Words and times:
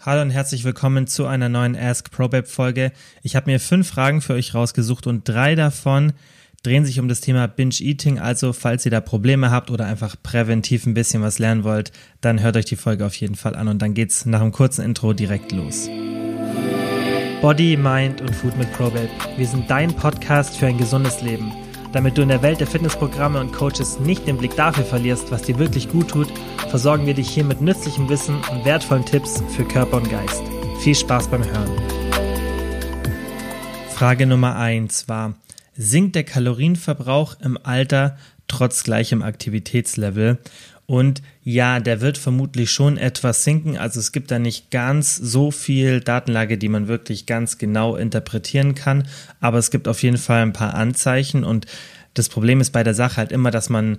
Hallo 0.00 0.22
und 0.22 0.30
herzlich 0.30 0.62
willkommen 0.62 1.08
zu 1.08 1.26
einer 1.26 1.48
neuen 1.48 1.74
Ask 1.74 2.12
ProBab 2.12 2.46
Folge. 2.46 2.92
Ich 3.24 3.34
habe 3.34 3.50
mir 3.50 3.58
fünf 3.58 3.88
Fragen 3.88 4.20
für 4.20 4.34
euch 4.34 4.54
rausgesucht 4.54 5.08
und 5.08 5.28
drei 5.28 5.56
davon 5.56 6.12
drehen 6.62 6.84
sich 6.84 7.00
um 7.00 7.08
das 7.08 7.20
Thema 7.20 7.48
Binge 7.48 7.74
Eating. 7.80 8.20
Also, 8.20 8.52
falls 8.52 8.84
ihr 8.84 8.92
da 8.92 9.00
Probleme 9.00 9.50
habt 9.50 9.72
oder 9.72 9.86
einfach 9.86 10.14
präventiv 10.22 10.86
ein 10.86 10.94
bisschen 10.94 11.20
was 11.20 11.40
lernen 11.40 11.64
wollt, 11.64 11.90
dann 12.20 12.40
hört 12.40 12.56
euch 12.56 12.64
die 12.64 12.76
Folge 12.76 13.04
auf 13.04 13.16
jeden 13.16 13.34
Fall 13.34 13.56
an 13.56 13.66
und 13.66 13.82
dann 13.82 13.94
geht's 13.94 14.24
nach 14.24 14.40
einem 14.40 14.52
kurzen 14.52 14.84
Intro 14.84 15.14
direkt 15.14 15.50
los. 15.50 15.88
Body, 17.40 17.76
Mind 17.76 18.20
und 18.20 18.36
Food 18.36 18.56
mit 18.56 18.72
ProBab. 18.74 19.10
Wir 19.36 19.46
sind 19.48 19.68
dein 19.68 19.92
Podcast 19.96 20.56
für 20.56 20.68
ein 20.68 20.78
gesundes 20.78 21.22
Leben. 21.22 21.52
Damit 21.92 22.18
du 22.18 22.22
in 22.22 22.28
der 22.28 22.42
Welt 22.42 22.60
der 22.60 22.66
Fitnessprogramme 22.66 23.40
und 23.40 23.52
Coaches 23.52 23.98
nicht 23.98 24.26
den 24.26 24.36
Blick 24.36 24.54
dafür 24.56 24.84
verlierst, 24.84 25.30
was 25.30 25.42
dir 25.42 25.58
wirklich 25.58 25.88
gut 25.88 26.08
tut, 26.08 26.28
versorgen 26.68 27.06
wir 27.06 27.14
dich 27.14 27.30
hier 27.30 27.44
mit 27.44 27.62
nützlichem 27.62 28.10
Wissen 28.10 28.36
und 28.50 28.64
wertvollen 28.66 29.06
Tipps 29.06 29.42
für 29.56 29.64
Körper 29.64 29.96
und 29.96 30.10
Geist. 30.10 30.42
Viel 30.80 30.94
Spaß 30.94 31.28
beim 31.28 31.42
Hören. 31.44 31.70
Frage 33.88 34.26
Nummer 34.26 34.56
1 34.56 35.08
war, 35.08 35.34
sinkt 35.74 36.14
der 36.14 36.24
Kalorienverbrauch 36.24 37.36
im 37.40 37.58
Alter 37.62 38.18
trotz 38.48 38.84
gleichem 38.84 39.22
Aktivitätslevel? 39.22 40.38
Und 40.90 41.20
ja, 41.42 41.80
der 41.80 42.00
wird 42.00 42.16
vermutlich 42.16 42.70
schon 42.70 42.96
etwas 42.96 43.44
sinken. 43.44 43.76
Also 43.76 44.00
es 44.00 44.10
gibt 44.10 44.30
da 44.30 44.38
nicht 44.38 44.70
ganz 44.70 45.16
so 45.16 45.50
viel 45.50 46.00
Datenlage, 46.00 46.56
die 46.56 46.70
man 46.70 46.88
wirklich 46.88 47.26
ganz 47.26 47.58
genau 47.58 47.94
interpretieren 47.94 48.74
kann. 48.74 49.06
Aber 49.38 49.58
es 49.58 49.70
gibt 49.70 49.86
auf 49.86 50.02
jeden 50.02 50.16
Fall 50.16 50.40
ein 50.40 50.54
paar 50.54 50.72
Anzeichen. 50.72 51.44
Und 51.44 51.66
das 52.14 52.30
Problem 52.30 52.62
ist 52.62 52.70
bei 52.70 52.84
der 52.84 52.94
Sache 52.94 53.18
halt 53.18 53.32
immer, 53.32 53.50
dass 53.50 53.68
man 53.68 53.98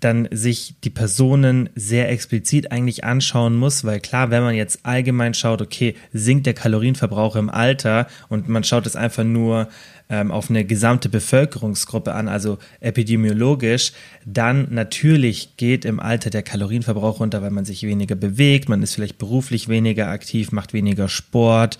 dann 0.00 0.28
sich 0.30 0.74
die 0.82 0.90
Personen 0.90 1.68
sehr 1.74 2.10
explizit 2.10 2.72
eigentlich 2.72 3.04
anschauen 3.04 3.56
muss, 3.56 3.84
weil 3.84 4.00
klar, 4.00 4.30
wenn 4.30 4.42
man 4.42 4.54
jetzt 4.54 4.80
allgemein 4.84 5.34
schaut, 5.34 5.62
okay, 5.62 5.94
sinkt 6.12 6.46
der 6.46 6.54
Kalorienverbrauch 6.54 7.36
im 7.36 7.50
Alter 7.50 8.06
und 8.28 8.48
man 8.48 8.64
schaut 8.64 8.86
es 8.86 8.96
einfach 8.96 9.24
nur 9.24 9.68
ähm, 10.08 10.32
auf 10.32 10.50
eine 10.50 10.64
gesamte 10.64 11.08
Bevölkerungsgruppe 11.08 12.14
an, 12.14 12.28
also 12.28 12.58
epidemiologisch, 12.80 13.92
dann 14.24 14.68
natürlich 14.70 15.56
geht 15.56 15.84
im 15.84 16.00
Alter 16.00 16.30
der 16.30 16.42
Kalorienverbrauch 16.42 17.20
runter, 17.20 17.42
weil 17.42 17.50
man 17.50 17.64
sich 17.64 17.82
weniger 17.84 18.16
bewegt, 18.16 18.68
man 18.68 18.82
ist 18.82 18.94
vielleicht 18.94 19.18
beruflich 19.18 19.68
weniger 19.68 20.08
aktiv, 20.08 20.50
macht 20.50 20.72
weniger 20.72 21.08
Sport, 21.08 21.78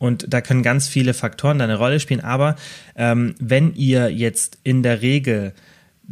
und 0.00 0.32
da 0.32 0.40
können 0.40 0.62
ganz 0.62 0.88
viele 0.88 1.12
Faktoren 1.12 1.60
eine 1.60 1.76
Rolle 1.76 2.00
spielen. 2.00 2.22
Aber 2.22 2.56
ähm, 2.96 3.34
wenn 3.38 3.74
ihr 3.74 4.10
jetzt 4.10 4.58
in 4.64 4.82
der 4.82 5.02
Regel 5.02 5.52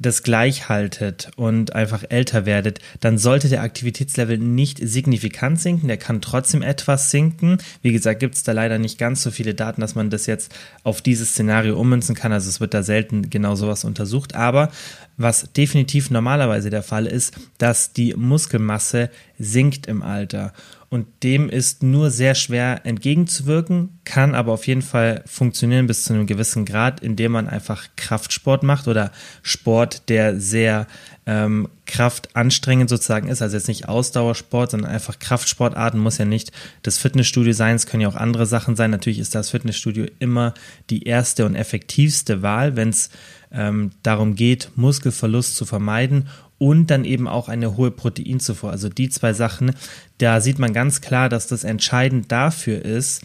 das 0.00 0.22
gleich 0.22 0.68
haltet 0.68 1.30
und 1.36 1.74
einfach 1.74 2.04
älter 2.08 2.46
werdet, 2.46 2.78
dann 3.00 3.18
sollte 3.18 3.48
der 3.48 3.62
Aktivitätslevel 3.62 4.38
nicht 4.38 4.78
signifikant 4.80 5.60
sinken. 5.60 5.88
Der 5.88 5.96
kann 5.96 6.20
trotzdem 6.20 6.62
etwas 6.62 7.10
sinken. 7.10 7.58
Wie 7.82 7.92
gesagt, 7.92 8.20
gibt 8.20 8.36
es 8.36 8.44
da 8.44 8.52
leider 8.52 8.78
nicht 8.78 8.98
ganz 8.98 9.22
so 9.22 9.30
viele 9.30 9.54
Daten, 9.54 9.80
dass 9.80 9.96
man 9.96 10.08
das 10.08 10.26
jetzt 10.26 10.54
auf 10.84 11.02
dieses 11.02 11.30
Szenario 11.30 11.78
ummünzen 11.78 12.14
kann. 12.14 12.32
Also 12.32 12.48
es 12.48 12.60
wird 12.60 12.74
da 12.74 12.82
selten 12.82 13.28
genau 13.28 13.56
sowas 13.56 13.84
untersucht. 13.84 14.36
Aber 14.36 14.70
was 15.16 15.52
definitiv 15.52 16.10
normalerweise 16.10 16.70
der 16.70 16.84
Fall 16.84 17.06
ist, 17.06 17.34
dass 17.58 17.92
die 17.92 18.14
Muskelmasse 18.14 19.10
sinkt 19.38 19.86
im 19.86 20.02
Alter. 20.02 20.52
Und 20.90 21.06
dem 21.22 21.50
ist 21.50 21.82
nur 21.82 22.10
sehr 22.10 22.34
schwer 22.34 22.80
entgegenzuwirken, 22.84 23.98
kann 24.04 24.34
aber 24.34 24.52
auf 24.52 24.66
jeden 24.66 24.80
Fall 24.80 25.22
funktionieren 25.26 25.86
bis 25.86 26.04
zu 26.04 26.14
einem 26.14 26.26
gewissen 26.26 26.64
Grad, 26.64 27.00
indem 27.00 27.32
man 27.32 27.46
einfach 27.46 27.88
Kraftsport 27.96 28.62
macht 28.62 28.88
oder 28.88 29.12
Sport, 29.42 30.08
der 30.08 30.40
sehr 30.40 30.86
ähm, 31.26 31.68
kraftanstrengend 31.84 32.88
sozusagen 32.88 33.28
ist, 33.28 33.42
also 33.42 33.54
jetzt 33.54 33.68
nicht 33.68 33.86
Ausdauersport, 33.86 34.70
sondern 34.70 34.90
einfach 34.90 35.18
Kraftsportarten, 35.18 36.00
muss 36.00 36.16
ja 36.16 36.24
nicht 36.24 36.52
das 36.82 36.96
Fitnessstudio 36.96 37.52
sein, 37.52 37.76
es 37.76 37.86
können 37.86 38.00
ja 38.00 38.08
auch 38.08 38.16
andere 38.16 38.46
Sachen 38.46 38.74
sein. 38.74 38.90
Natürlich 38.90 39.18
ist 39.18 39.34
das 39.34 39.50
Fitnessstudio 39.50 40.06
immer 40.20 40.54
die 40.88 41.02
erste 41.02 41.44
und 41.44 41.54
effektivste 41.54 42.40
Wahl, 42.40 42.76
wenn 42.76 42.88
es 42.88 43.10
ähm, 43.52 43.90
darum 44.02 44.36
geht, 44.36 44.70
Muskelverlust 44.76 45.54
zu 45.54 45.66
vermeiden 45.66 46.28
und 46.58 46.88
dann 46.88 47.04
eben 47.04 47.28
auch 47.28 47.48
eine 47.48 47.76
hohe 47.76 47.90
Proteinzufuhr. 47.90 48.70
Also 48.70 48.88
die 48.88 49.08
zwei 49.08 49.32
Sachen, 49.32 49.72
da 50.18 50.40
sieht 50.40 50.58
man 50.58 50.72
ganz 50.72 51.00
klar, 51.00 51.28
dass 51.28 51.46
das 51.46 51.64
entscheidend 51.64 52.30
dafür 52.30 52.84
ist, 52.84 53.22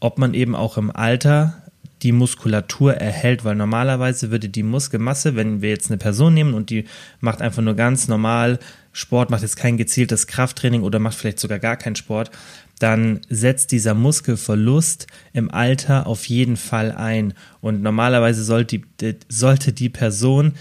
ob 0.00 0.18
man 0.18 0.34
eben 0.34 0.54
auch 0.54 0.76
im 0.76 0.90
Alter 0.90 1.62
die 2.02 2.12
Muskulatur 2.12 2.94
erhält, 2.94 3.44
weil 3.44 3.54
normalerweise 3.54 4.30
würde 4.30 4.50
die 4.50 4.62
Muskelmasse, 4.62 5.36
wenn 5.36 5.62
wir 5.62 5.70
jetzt 5.70 5.90
eine 5.90 5.96
Person 5.96 6.34
nehmen 6.34 6.52
und 6.52 6.68
die 6.68 6.84
macht 7.20 7.40
einfach 7.40 7.62
nur 7.62 7.74
ganz 7.74 8.08
normal 8.08 8.58
Sport, 8.92 9.30
macht 9.30 9.42
jetzt 9.42 9.56
kein 9.56 9.78
gezieltes 9.78 10.26
Krafttraining 10.26 10.82
oder 10.82 10.98
macht 10.98 11.16
vielleicht 11.16 11.40
sogar 11.40 11.58
gar 11.58 11.76
keinen 11.76 11.96
Sport, 11.96 12.30
dann 12.78 13.20
setzt 13.30 13.72
dieser 13.72 13.94
Muskelverlust 13.94 15.06
im 15.32 15.50
Alter 15.50 16.06
auf 16.06 16.26
jeden 16.26 16.56
Fall 16.56 16.92
ein. 16.92 17.32
Und 17.60 17.82
normalerweise 17.82 18.44
sollte 18.44 18.80
die, 19.00 19.16
sollte 19.28 19.72
die 19.72 19.88
Person 19.88 20.52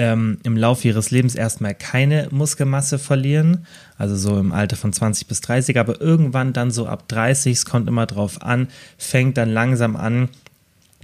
ähm, 0.00 0.38
im 0.44 0.56
Laufe 0.56 0.88
ihres 0.88 1.10
Lebens 1.10 1.34
erstmal 1.34 1.74
keine 1.74 2.28
Muskelmasse 2.30 2.98
verlieren, 2.98 3.66
also 3.98 4.16
so 4.16 4.38
im 4.38 4.50
Alter 4.50 4.76
von 4.76 4.94
20 4.94 5.28
bis 5.28 5.42
30, 5.42 5.78
aber 5.78 6.00
irgendwann 6.00 6.54
dann 6.54 6.70
so 6.70 6.86
ab 6.86 7.06
30, 7.08 7.52
es 7.52 7.64
kommt 7.66 7.86
immer 7.86 8.06
drauf 8.06 8.40
an, 8.40 8.68
fängt 8.96 9.36
dann 9.36 9.50
langsam 9.52 9.96
an, 9.96 10.30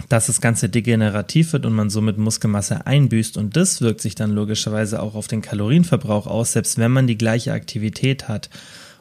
dass 0.09 0.25
das 0.25 0.41
Ganze 0.41 0.67
degenerativ 0.67 1.53
wird 1.53 1.67
und 1.67 1.73
man 1.73 1.91
somit 1.91 2.17
Muskelmasse 2.17 2.87
einbüßt 2.87 3.37
und 3.37 3.55
das 3.55 3.81
wirkt 3.81 4.01
sich 4.01 4.15
dann 4.15 4.31
logischerweise 4.31 4.99
auch 4.99 5.13
auf 5.13 5.27
den 5.27 5.43
Kalorienverbrauch 5.43 6.25
aus, 6.25 6.53
selbst 6.53 6.79
wenn 6.79 6.91
man 6.91 7.05
die 7.05 7.19
gleiche 7.19 7.53
Aktivität 7.53 8.27
hat. 8.27 8.49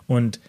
Und 0.07 0.41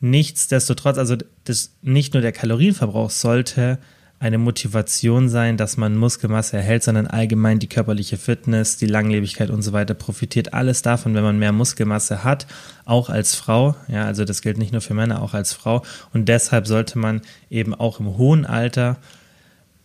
nichtsdestotrotz, 0.00 0.96
also 0.96 1.16
das, 1.44 1.72
nicht 1.82 2.14
nur 2.14 2.22
der 2.22 2.32
Kalorienverbrauch 2.32 3.10
sollte 3.10 3.78
eine 4.24 4.38
Motivation 4.38 5.28
sein, 5.28 5.58
dass 5.58 5.76
man 5.76 5.98
Muskelmasse 5.98 6.56
erhält, 6.56 6.82
sondern 6.82 7.06
allgemein 7.06 7.58
die 7.58 7.66
körperliche 7.66 8.16
Fitness, 8.16 8.78
die 8.78 8.86
Langlebigkeit 8.86 9.50
und 9.50 9.60
so 9.60 9.74
weiter 9.74 9.92
profitiert 9.92 10.54
alles 10.54 10.80
davon, 10.80 11.14
wenn 11.14 11.22
man 11.22 11.38
mehr 11.38 11.52
Muskelmasse 11.52 12.24
hat, 12.24 12.46
auch 12.86 13.10
als 13.10 13.34
Frau. 13.34 13.76
Ja, 13.86 14.06
also 14.06 14.24
das 14.24 14.40
gilt 14.40 14.56
nicht 14.56 14.72
nur 14.72 14.80
für 14.80 14.94
Männer, 14.94 15.20
auch 15.20 15.34
als 15.34 15.52
Frau. 15.52 15.82
Und 16.14 16.30
deshalb 16.30 16.66
sollte 16.66 16.98
man 16.98 17.20
eben 17.50 17.74
auch 17.74 18.00
im 18.00 18.16
hohen 18.16 18.46
Alter 18.46 18.96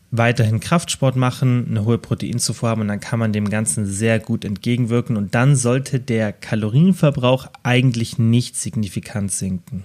weiterhin 0.09 0.61
Kraftsport 0.61 1.17
machen, 1.17 1.67
eine 1.69 1.83
hohe 1.83 1.97
Proteinzufuhr 1.97 2.69
haben 2.69 2.79
und 2.79 2.87
dann 2.87 3.01
kann 3.01 3.19
man 3.19 3.33
dem 3.33 3.49
Ganzen 3.49 3.85
sehr 3.85 4.19
gut 4.19 4.45
entgegenwirken 4.45 5.17
und 5.17 5.35
dann 5.35 5.57
sollte 5.57 5.99
der 5.99 6.31
Kalorienverbrauch 6.31 7.47
eigentlich 7.63 8.17
nicht 8.17 8.55
signifikant 8.55 9.33
sinken. 9.33 9.83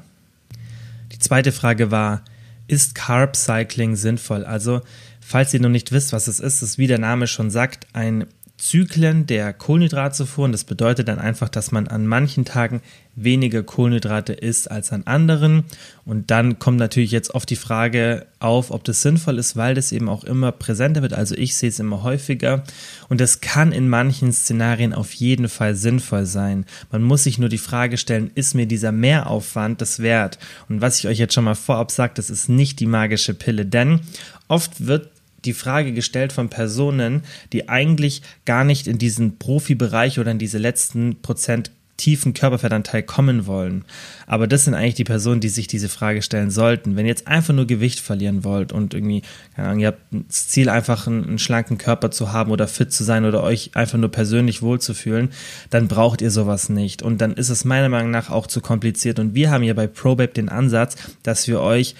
Die 1.11 1.19
zweite 1.19 1.51
Frage 1.51 1.91
war, 1.91 2.23
ist 2.67 2.95
Carb 2.95 3.37
Cycling 3.37 3.97
sinnvoll? 3.97 4.45
Also, 4.45 4.81
falls 5.21 5.55
ihr 5.55 5.61
noch 5.61 5.69
nicht 5.69 5.93
wisst, 5.93 6.13
was 6.13 6.27
es 6.27 6.41
ist, 6.41 6.63
ist 6.63 6.79
wie 6.79 6.87
der 6.87 6.99
Name 6.99 7.27
schon 7.27 7.51
sagt, 7.51 7.87
ein 7.93 8.27
Zyklen 8.65 9.27
der 9.27 9.53
Kohlenhydratzufuhr. 9.53 10.47
Und 10.47 10.53
das 10.53 10.65
bedeutet 10.65 11.09
dann 11.09 11.19
einfach, 11.19 11.51
dass 11.51 11.71
man 11.71 11.87
an 11.87 12.07
manchen 12.07 12.47
Tagen 12.47 12.81
weniger 13.15 13.63
Kohlenhydrate 13.63 14.33
isst 14.33 14.71
als 14.71 14.91
an 14.91 15.03
anderen. 15.05 15.65
Und 16.07 16.31
dann 16.31 16.59
kommt 16.59 16.79
natürlich 16.79 17.11
jetzt 17.11 17.35
oft 17.35 17.51
die 17.51 17.57
Frage 17.57 18.27
auf, 18.41 18.71
ob 18.71 18.83
das 18.85 19.03
sinnvoll 19.03 19.39
ist, 19.39 19.57
weil 19.57 19.75
das 19.75 19.93
eben 19.93 20.09
auch 20.09 20.25
immer 20.25 20.51
präsenter 20.51 21.03
wird. 21.03 21.13
Also 21.13 21.35
ich 21.35 21.57
sehe 21.57 21.69
es 21.69 21.79
immer 21.79 22.03
häufiger. 22.03 22.65
Und 23.11 23.21
das 23.21 23.43
kann 23.43 23.71
in 23.71 23.91
manchen 23.91 24.33
Szenarien 24.33 24.95
auf 24.95 25.13
jeden 25.13 25.51
Fall 25.51 25.75
sinnvoll 25.75 26.25
sein. 26.25 26.65
Man 26.91 27.03
muss 27.03 27.25
sich 27.25 27.39
nur 27.39 27.51
die 27.51 27.59
Frage 27.59 27.99
stellen, 27.99 28.31
ist 28.35 28.55
mir 28.55 28.67
dieser 28.67 28.93
Mehraufwand 28.93 29.83
das 29.83 30.01
wert? 30.01 30.39
Und 30.71 30.81
was 30.81 30.99
ich 30.99 31.07
euch 31.07 31.19
jetzt 31.19 31.35
schon 31.35 31.45
mal 31.45 31.55
vorab 31.55 31.91
sage, 31.91 32.15
das 32.17 32.31
ist 32.31 32.49
nicht 32.49 32.81
die 32.81 32.87
magische 32.87 33.35
Pille, 33.35 33.67
denn 33.67 34.01
oft 34.49 34.87
wird 34.87 35.11
die 35.45 35.53
Frage 35.53 35.93
gestellt 35.93 36.33
von 36.33 36.49
Personen, 36.49 37.23
die 37.53 37.69
eigentlich 37.69 38.23
gar 38.45 38.65
nicht 38.65 38.87
in 38.87 38.99
diesen 38.99 39.39
Profibereich 39.39 40.19
oder 40.19 40.31
in 40.31 40.39
diese 40.39 40.59
letzten 40.59 41.21
Prozent 41.23 41.71
tiefen 41.97 42.35
Körperfettanteil 42.35 43.03
kommen 43.03 43.47
wollen. 43.47 43.85
Aber 44.27 44.47
das 44.47 44.65
sind 44.65 44.75
eigentlich 44.75 44.95
die 44.95 45.05
Personen, 45.05 45.41
die 45.41 45.49
sich 45.49 45.69
diese 45.69 45.89
Frage 45.89 46.23
stellen 46.23 46.51
sollten. 46.51 46.97
Wenn 46.97 47.07
ihr 47.07 47.11
jetzt 47.11 47.29
einfach 47.29 47.55
nur 47.55 47.67
Gewicht 47.67 48.01
verlieren 48.01 48.43
wollt 48.43 48.73
und 48.73 48.95
irgendwie, 48.95 49.23
keine 49.55 49.69
Ahnung, 49.69 49.81
ihr 49.81 49.87
habt 49.89 50.01
das 50.11 50.49
Ziel, 50.49 50.69
einfach 50.69 51.07
einen, 51.07 51.25
einen, 51.25 51.39
schlanken 51.39 51.79
Körper 51.79 52.11
zu 52.11 52.33
haben 52.33 52.51
oder 52.51 52.67
fit 52.67 52.93
zu 52.93 53.05
sein 53.05 53.25
oder 53.25 53.43
euch 53.43 53.71
einfach 53.75 53.99
nur 53.99 54.11
persönlich 54.11 54.61
wohlzufühlen, 54.61 55.31
dann 55.71 55.87
braucht 55.87 56.21
ihr 56.21 56.31
sowas 56.31 56.69
nicht. 56.69 57.03
Und 57.03 57.21
dann 57.21 57.35
ist 57.35 57.51
es 57.51 57.65
meiner 57.65 57.89
Meinung 57.89 58.11
nach 58.11 58.31
auch 58.31 58.49
zu 58.49 58.61
kompliziert. 58.61 59.21
Und 59.21 59.35
wir 59.35 59.51
haben 59.51 59.63
hier 59.63 59.75
bei 59.75 59.87
ProBabe 59.87 60.33
den 60.33 60.49
Ansatz, 60.49 60.97
dass 61.23 61.47
wir 61.47 61.61
euch 61.61 61.95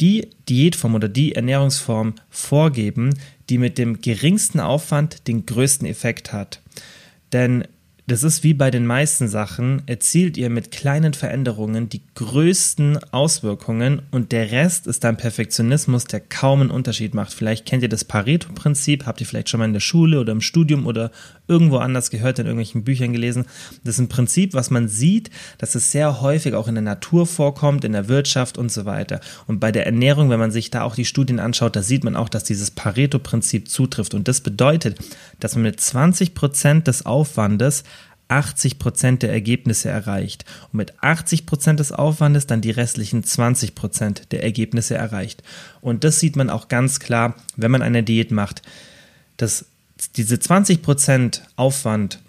die 0.00 0.28
Diätform 0.48 0.94
oder 0.94 1.08
die 1.08 1.34
Ernährungsform 1.34 2.14
vorgeben, 2.30 3.14
die 3.48 3.58
mit 3.58 3.78
dem 3.78 4.00
geringsten 4.00 4.60
Aufwand 4.60 5.28
den 5.28 5.46
größten 5.46 5.86
Effekt 5.86 6.32
hat. 6.32 6.60
Denn 7.32 7.64
das 8.06 8.22
ist 8.22 8.44
wie 8.44 8.52
bei 8.52 8.70
den 8.70 8.84
meisten 8.84 9.28
Sachen, 9.28 9.80
erzielt 9.86 10.36
ihr 10.36 10.50
mit 10.50 10.70
kleinen 10.70 11.14
Veränderungen 11.14 11.88
die 11.88 12.02
größten 12.14 12.98
Auswirkungen 13.12 14.02
und 14.10 14.30
der 14.30 14.50
Rest 14.50 14.86
ist 14.86 15.04
dann 15.04 15.16
Perfektionismus, 15.16 16.04
der 16.04 16.20
kaum 16.20 16.60
einen 16.60 16.70
Unterschied 16.70 17.14
macht. 17.14 17.32
Vielleicht 17.32 17.64
kennt 17.64 17.82
ihr 17.82 17.88
das 17.88 18.04
Pareto-Prinzip, 18.04 19.06
habt 19.06 19.22
ihr 19.22 19.26
vielleicht 19.26 19.48
schon 19.48 19.58
mal 19.58 19.64
in 19.64 19.72
der 19.72 19.80
Schule 19.80 20.20
oder 20.20 20.32
im 20.32 20.42
Studium 20.42 20.86
oder 20.86 21.12
irgendwo 21.46 21.76
anders 21.76 22.10
gehört, 22.10 22.38
in 22.38 22.46
irgendwelchen 22.46 22.84
Büchern 22.84 23.12
gelesen. 23.12 23.44
Das 23.84 23.96
ist 23.96 24.00
ein 24.00 24.08
Prinzip, 24.08 24.54
was 24.54 24.70
man 24.70 24.88
sieht, 24.88 25.30
dass 25.58 25.74
es 25.74 25.90
sehr 25.92 26.20
häufig 26.20 26.54
auch 26.54 26.68
in 26.68 26.74
der 26.74 26.82
Natur 26.82 27.26
vorkommt, 27.26 27.84
in 27.84 27.92
der 27.92 28.08
Wirtschaft 28.08 28.56
und 28.56 28.72
so 28.72 28.84
weiter. 28.84 29.20
Und 29.46 29.60
bei 29.60 29.70
der 29.70 29.86
Ernährung, 29.86 30.30
wenn 30.30 30.40
man 30.40 30.50
sich 30.50 30.70
da 30.70 30.82
auch 30.82 30.94
die 30.94 31.04
Studien 31.04 31.40
anschaut, 31.40 31.76
da 31.76 31.82
sieht 31.82 32.04
man 32.04 32.16
auch, 32.16 32.28
dass 32.28 32.44
dieses 32.44 32.70
Pareto-Prinzip 32.70 33.68
zutrifft. 33.68 34.14
Und 34.14 34.28
das 34.28 34.40
bedeutet, 34.40 34.98
dass 35.40 35.54
man 35.54 35.64
mit 35.64 35.80
20 35.80 36.34
Prozent 36.34 36.86
des 36.86 37.04
Aufwandes 37.04 37.84
80 38.28 38.78
Prozent 38.78 39.22
der 39.22 39.32
Ergebnisse 39.32 39.90
erreicht 39.90 40.46
und 40.72 40.78
mit 40.78 40.94
80 41.02 41.44
Prozent 41.44 41.78
des 41.78 41.92
Aufwandes 41.92 42.46
dann 42.46 42.62
die 42.62 42.70
restlichen 42.70 43.22
20 43.22 43.74
Prozent 43.74 44.32
der 44.32 44.42
Ergebnisse 44.42 44.94
erreicht. 44.94 45.42
Und 45.82 46.04
das 46.04 46.20
sieht 46.20 46.36
man 46.36 46.48
auch 46.48 46.68
ganz 46.68 47.00
klar, 47.00 47.34
wenn 47.56 47.70
man 47.70 47.82
eine 47.82 48.02
Diät 48.02 48.30
macht, 48.30 48.62
dass 49.36 49.66
diese 50.12 50.38
20 50.38 50.82
Prozent 50.82 51.42
Aufwand 51.56 52.20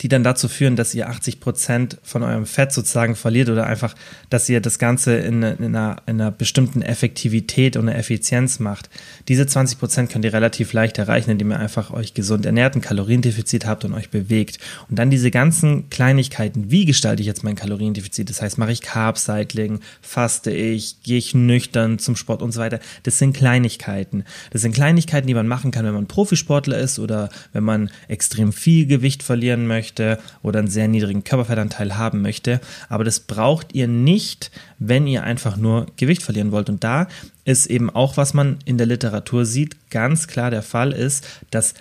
die 0.00 0.08
dann 0.08 0.24
dazu 0.24 0.48
führen, 0.48 0.76
dass 0.76 0.94
ihr 0.94 1.08
80 1.08 1.40
Prozent 1.40 1.98
von 2.02 2.22
eurem 2.22 2.46
Fett 2.46 2.72
sozusagen 2.72 3.16
verliert 3.16 3.48
oder 3.48 3.66
einfach, 3.66 3.94
dass 4.30 4.48
ihr 4.48 4.60
das 4.60 4.78
Ganze 4.78 5.16
in, 5.16 5.42
in, 5.42 5.76
einer, 5.76 5.96
in 6.06 6.20
einer, 6.20 6.30
bestimmten 6.30 6.82
Effektivität 6.82 7.76
und 7.76 7.88
Effizienz 7.88 8.58
macht. 8.58 8.90
Diese 9.28 9.46
20 9.46 9.78
Prozent 9.78 10.10
könnt 10.10 10.24
ihr 10.24 10.32
relativ 10.32 10.72
leicht 10.72 10.98
erreichen, 10.98 11.30
indem 11.30 11.52
ihr 11.52 11.58
einfach 11.58 11.90
euch 11.92 12.14
gesund 12.14 12.44
ernährt, 12.44 12.74
ein 12.74 12.80
Kaloriendefizit 12.80 13.66
habt 13.66 13.84
und 13.84 13.94
euch 13.94 14.10
bewegt. 14.10 14.58
Und 14.88 14.98
dann 14.98 15.10
diese 15.10 15.30
ganzen 15.30 15.88
Kleinigkeiten, 15.90 16.70
wie 16.70 16.84
gestalte 16.84 17.22
ich 17.22 17.26
jetzt 17.26 17.44
mein 17.44 17.56
Kaloriendefizit? 17.56 18.28
Das 18.30 18.42
heißt, 18.42 18.58
mache 18.58 18.72
ich 18.72 18.80
Carb-Cycling, 18.80 19.80
faste 20.02 20.50
ich, 20.50 21.02
gehe 21.02 21.18
ich 21.18 21.34
nüchtern 21.34 21.98
zum 21.98 22.16
Sport 22.16 22.42
und 22.42 22.52
so 22.52 22.60
weiter. 22.60 22.80
Das 23.04 23.18
sind 23.18 23.36
Kleinigkeiten. 23.36 24.24
Das 24.50 24.62
sind 24.62 24.74
Kleinigkeiten, 24.74 25.26
die 25.26 25.34
man 25.34 25.46
machen 25.46 25.70
kann, 25.70 25.84
wenn 25.84 25.94
man 25.94 26.06
Profisportler 26.06 26.78
ist 26.78 26.98
oder 26.98 27.28
wenn 27.52 27.64
man 27.64 27.90
extrem 28.08 28.52
viel 28.52 28.86
Gewicht 28.86 29.22
verlieren 29.22 29.66
möchte 29.66 29.83
möchte 29.84 30.18
oder 30.42 30.60
einen 30.60 30.68
sehr 30.68 30.88
niedrigen 30.88 31.24
Körperfettanteil 31.24 31.96
haben 31.96 32.22
möchte. 32.22 32.60
Aber 32.88 33.04
das 33.04 33.20
braucht 33.20 33.74
ihr 33.74 33.86
nicht, 33.86 34.50
wenn 34.78 35.06
ihr 35.06 35.22
einfach 35.22 35.56
nur 35.56 35.86
Gewicht 35.96 36.22
verlieren 36.22 36.52
wollt. 36.52 36.70
Und 36.70 36.82
da 36.82 37.06
ist 37.44 37.66
eben 37.66 37.90
auch, 37.90 38.16
was 38.16 38.32
man 38.32 38.58
in 38.64 38.78
der 38.78 38.86
Literatur 38.86 39.44
sieht, 39.44 39.90
ganz 39.90 40.26
klar 40.26 40.50
der 40.50 40.62
Fall 40.62 40.92
ist, 40.92 41.26
dass 41.50 41.74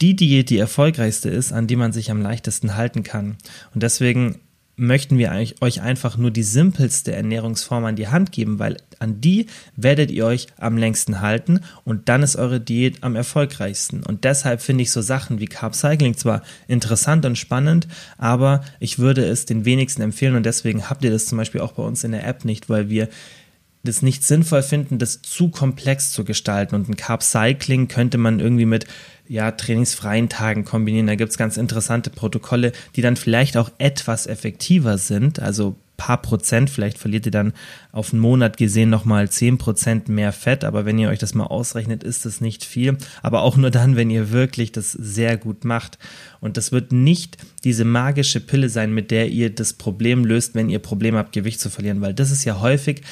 die 0.00 0.14
Diät 0.14 0.50
die 0.50 0.58
erfolgreichste 0.58 1.28
ist, 1.30 1.52
an 1.52 1.66
die 1.66 1.76
man 1.76 1.92
sich 1.92 2.10
am 2.10 2.22
leichtesten 2.22 2.76
halten 2.76 3.02
kann. 3.02 3.36
Und 3.74 3.82
deswegen 3.82 4.36
möchten 4.78 5.18
wir 5.18 5.32
euch 5.60 5.82
einfach 5.82 6.16
nur 6.16 6.30
die 6.30 6.42
simpelste 6.42 7.12
Ernährungsform 7.12 7.84
an 7.84 7.96
die 7.96 8.08
Hand 8.08 8.32
geben, 8.32 8.58
weil 8.58 8.76
an 8.98 9.20
die 9.20 9.46
werdet 9.76 10.10
ihr 10.10 10.24
euch 10.24 10.46
am 10.56 10.76
längsten 10.76 11.20
halten 11.20 11.60
und 11.84 12.08
dann 12.08 12.22
ist 12.22 12.36
eure 12.36 12.60
Diät 12.60 13.02
am 13.02 13.16
erfolgreichsten. 13.16 14.02
Und 14.04 14.24
deshalb 14.24 14.62
finde 14.62 14.82
ich 14.82 14.90
so 14.90 15.02
Sachen 15.02 15.40
wie 15.40 15.46
Carb 15.46 15.74
Cycling 15.74 16.16
zwar 16.16 16.42
interessant 16.68 17.26
und 17.26 17.36
spannend, 17.36 17.88
aber 18.16 18.62
ich 18.80 18.98
würde 18.98 19.24
es 19.24 19.46
den 19.46 19.64
wenigsten 19.64 20.02
empfehlen 20.02 20.36
und 20.36 20.46
deswegen 20.46 20.88
habt 20.88 21.04
ihr 21.04 21.10
das 21.10 21.26
zum 21.26 21.38
Beispiel 21.38 21.60
auch 21.60 21.72
bei 21.72 21.82
uns 21.82 22.04
in 22.04 22.12
der 22.12 22.26
App 22.26 22.44
nicht, 22.44 22.68
weil 22.68 22.88
wir 22.88 23.08
das 23.84 24.02
nicht 24.02 24.24
sinnvoll 24.24 24.62
finden, 24.62 24.98
das 24.98 25.22
zu 25.22 25.50
komplex 25.50 26.12
zu 26.12 26.24
gestalten. 26.24 26.74
Und 26.74 26.88
ein 26.88 26.96
Carb 26.96 27.22
Cycling 27.22 27.88
könnte 27.88 28.18
man 28.18 28.40
irgendwie 28.40 28.66
mit 28.66 28.86
ja, 29.28 29.52
trainingsfreien 29.52 30.28
Tagen 30.28 30.64
kombinieren. 30.64 31.06
Da 31.06 31.14
gibt 31.14 31.30
es 31.30 31.38
ganz 31.38 31.56
interessante 31.56 32.10
Protokolle, 32.10 32.72
die 32.96 33.02
dann 33.02 33.16
vielleicht 33.16 33.56
auch 33.56 33.70
etwas 33.78 34.26
effektiver 34.26 34.98
sind. 34.98 35.40
Also 35.40 35.76
paar 35.98 36.22
Prozent, 36.22 36.70
vielleicht 36.70 36.96
verliert 36.96 37.26
ihr 37.26 37.32
dann 37.32 37.52
auf 37.92 38.12
einen 38.12 38.22
Monat 38.22 38.56
gesehen 38.56 38.88
nochmal 38.88 39.28
zehn 39.28 39.58
Prozent 39.58 40.08
mehr 40.08 40.32
Fett, 40.32 40.64
aber 40.64 40.86
wenn 40.86 40.96
ihr 40.96 41.10
euch 41.10 41.18
das 41.18 41.34
mal 41.34 41.46
ausrechnet, 41.46 42.04
ist 42.04 42.24
das 42.24 42.40
nicht 42.40 42.64
viel. 42.64 42.96
Aber 43.20 43.42
auch 43.42 43.56
nur 43.56 43.70
dann, 43.70 43.96
wenn 43.96 44.08
ihr 44.08 44.30
wirklich 44.30 44.72
das 44.72 44.92
sehr 44.92 45.36
gut 45.36 45.64
macht. 45.64 45.98
Und 46.40 46.56
das 46.56 46.72
wird 46.72 46.92
nicht 46.92 47.36
diese 47.64 47.84
magische 47.84 48.40
Pille 48.40 48.68
sein, 48.68 48.94
mit 48.94 49.10
der 49.10 49.28
ihr 49.28 49.50
das 49.50 49.72
Problem 49.72 50.24
löst, 50.24 50.54
wenn 50.54 50.70
ihr 50.70 50.78
Probleme 50.78 51.18
habt, 51.18 51.32
Gewicht 51.32 51.60
zu 51.60 51.68
verlieren, 51.68 52.00
weil 52.00 52.14
das 52.14 52.30
ist 52.30 52.44
ja 52.44 52.60
häufig 52.60 53.02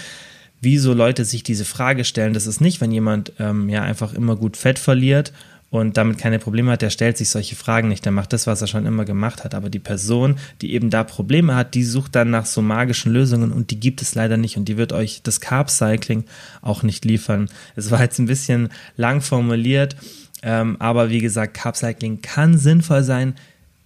wieso 0.63 0.95
Leute 0.95 1.27
sich 1.27 1.43
diese 1.43 1.67
Frage 1.67 2.03
stellen. 2.05 2.33
Das 2.33 2.47
ist 2.47 2.63
nicht, 2.63 2.81
wenn 2.81 2.91
jemand 2.91 3.33
ähm, 3.39 3.69
ja 3.69 3.83
einfach 3.83 4.15
immer 4.15 4.37
gut 4.37 4.57
Fett 4.57 4.79
verliert 4.79 5.33
und 5.79 5.97
damit 5.97 6.19
keine 6.19 6.39
Probleme 6.39 6.73
hat, 6.73 6.83
der 6.83 6.91
stellt 6.91 7.17
sich 7.17 7.29
solche 7.29 7.57
Fragen 7.57 7.89
nicht, 7.89 8.05
der 8.05 8.13
macht 8.13 8.33
das, 8.33 8.47
was 8.47 8.61
er 8.61 8.67
schon 8.67 8.87
immer 8.87 9.05
gemacht 9.05 9.45
hat. 9.45 9.55
Aber 9.55 9.71
die 9.71 9.79
Person, 9.79 10.37
die 10.61 10.73
eben 10.73 10.91
da 10.91 11.05
Probleme 11.05 11.55
hat, 11.55 11.75
die 11.75 11.85
sucht 11.85 12.15
dann 12.15 12.31
nach 12.31 12.47
so 12.47 12.63
magischen 12.63 13.13
Lösungen 13.13 13.53
und 13.53 13.71
die 13.71 13.81
gibt 13.81 14.03
es 14.03 14.15
leider 14.15 14.37
nicht 14.37 14.57
und 14.57 14.67
die 14.67 14.77
wird 14.77 14.93
euch 14.93 15.23
das 15.23 15.41
Carb 15.41 15.71
Cycling 15.71 16.25
auch 16.63 16.83
nicht 16.83 17.05
liefern. 17.05 17.49
Es 17.75 17.91
war 17.91 18.01
jetzt 18.01 18.19
ein 18.19 18.27
bisschen 18.27 18.71
lang 18.97 19.21
formuliert, 19.21 19.97
ähm, 20.43 20.77
aber 20.79 21.11
wie 21.11 21.21
gesagt, 21.21 21.55
Carb 21.55 21.77
Cycling 21.77 22.21
kann 22.23 22.59
sinnvoll 22.59 23.03
sein, 23.03 23.35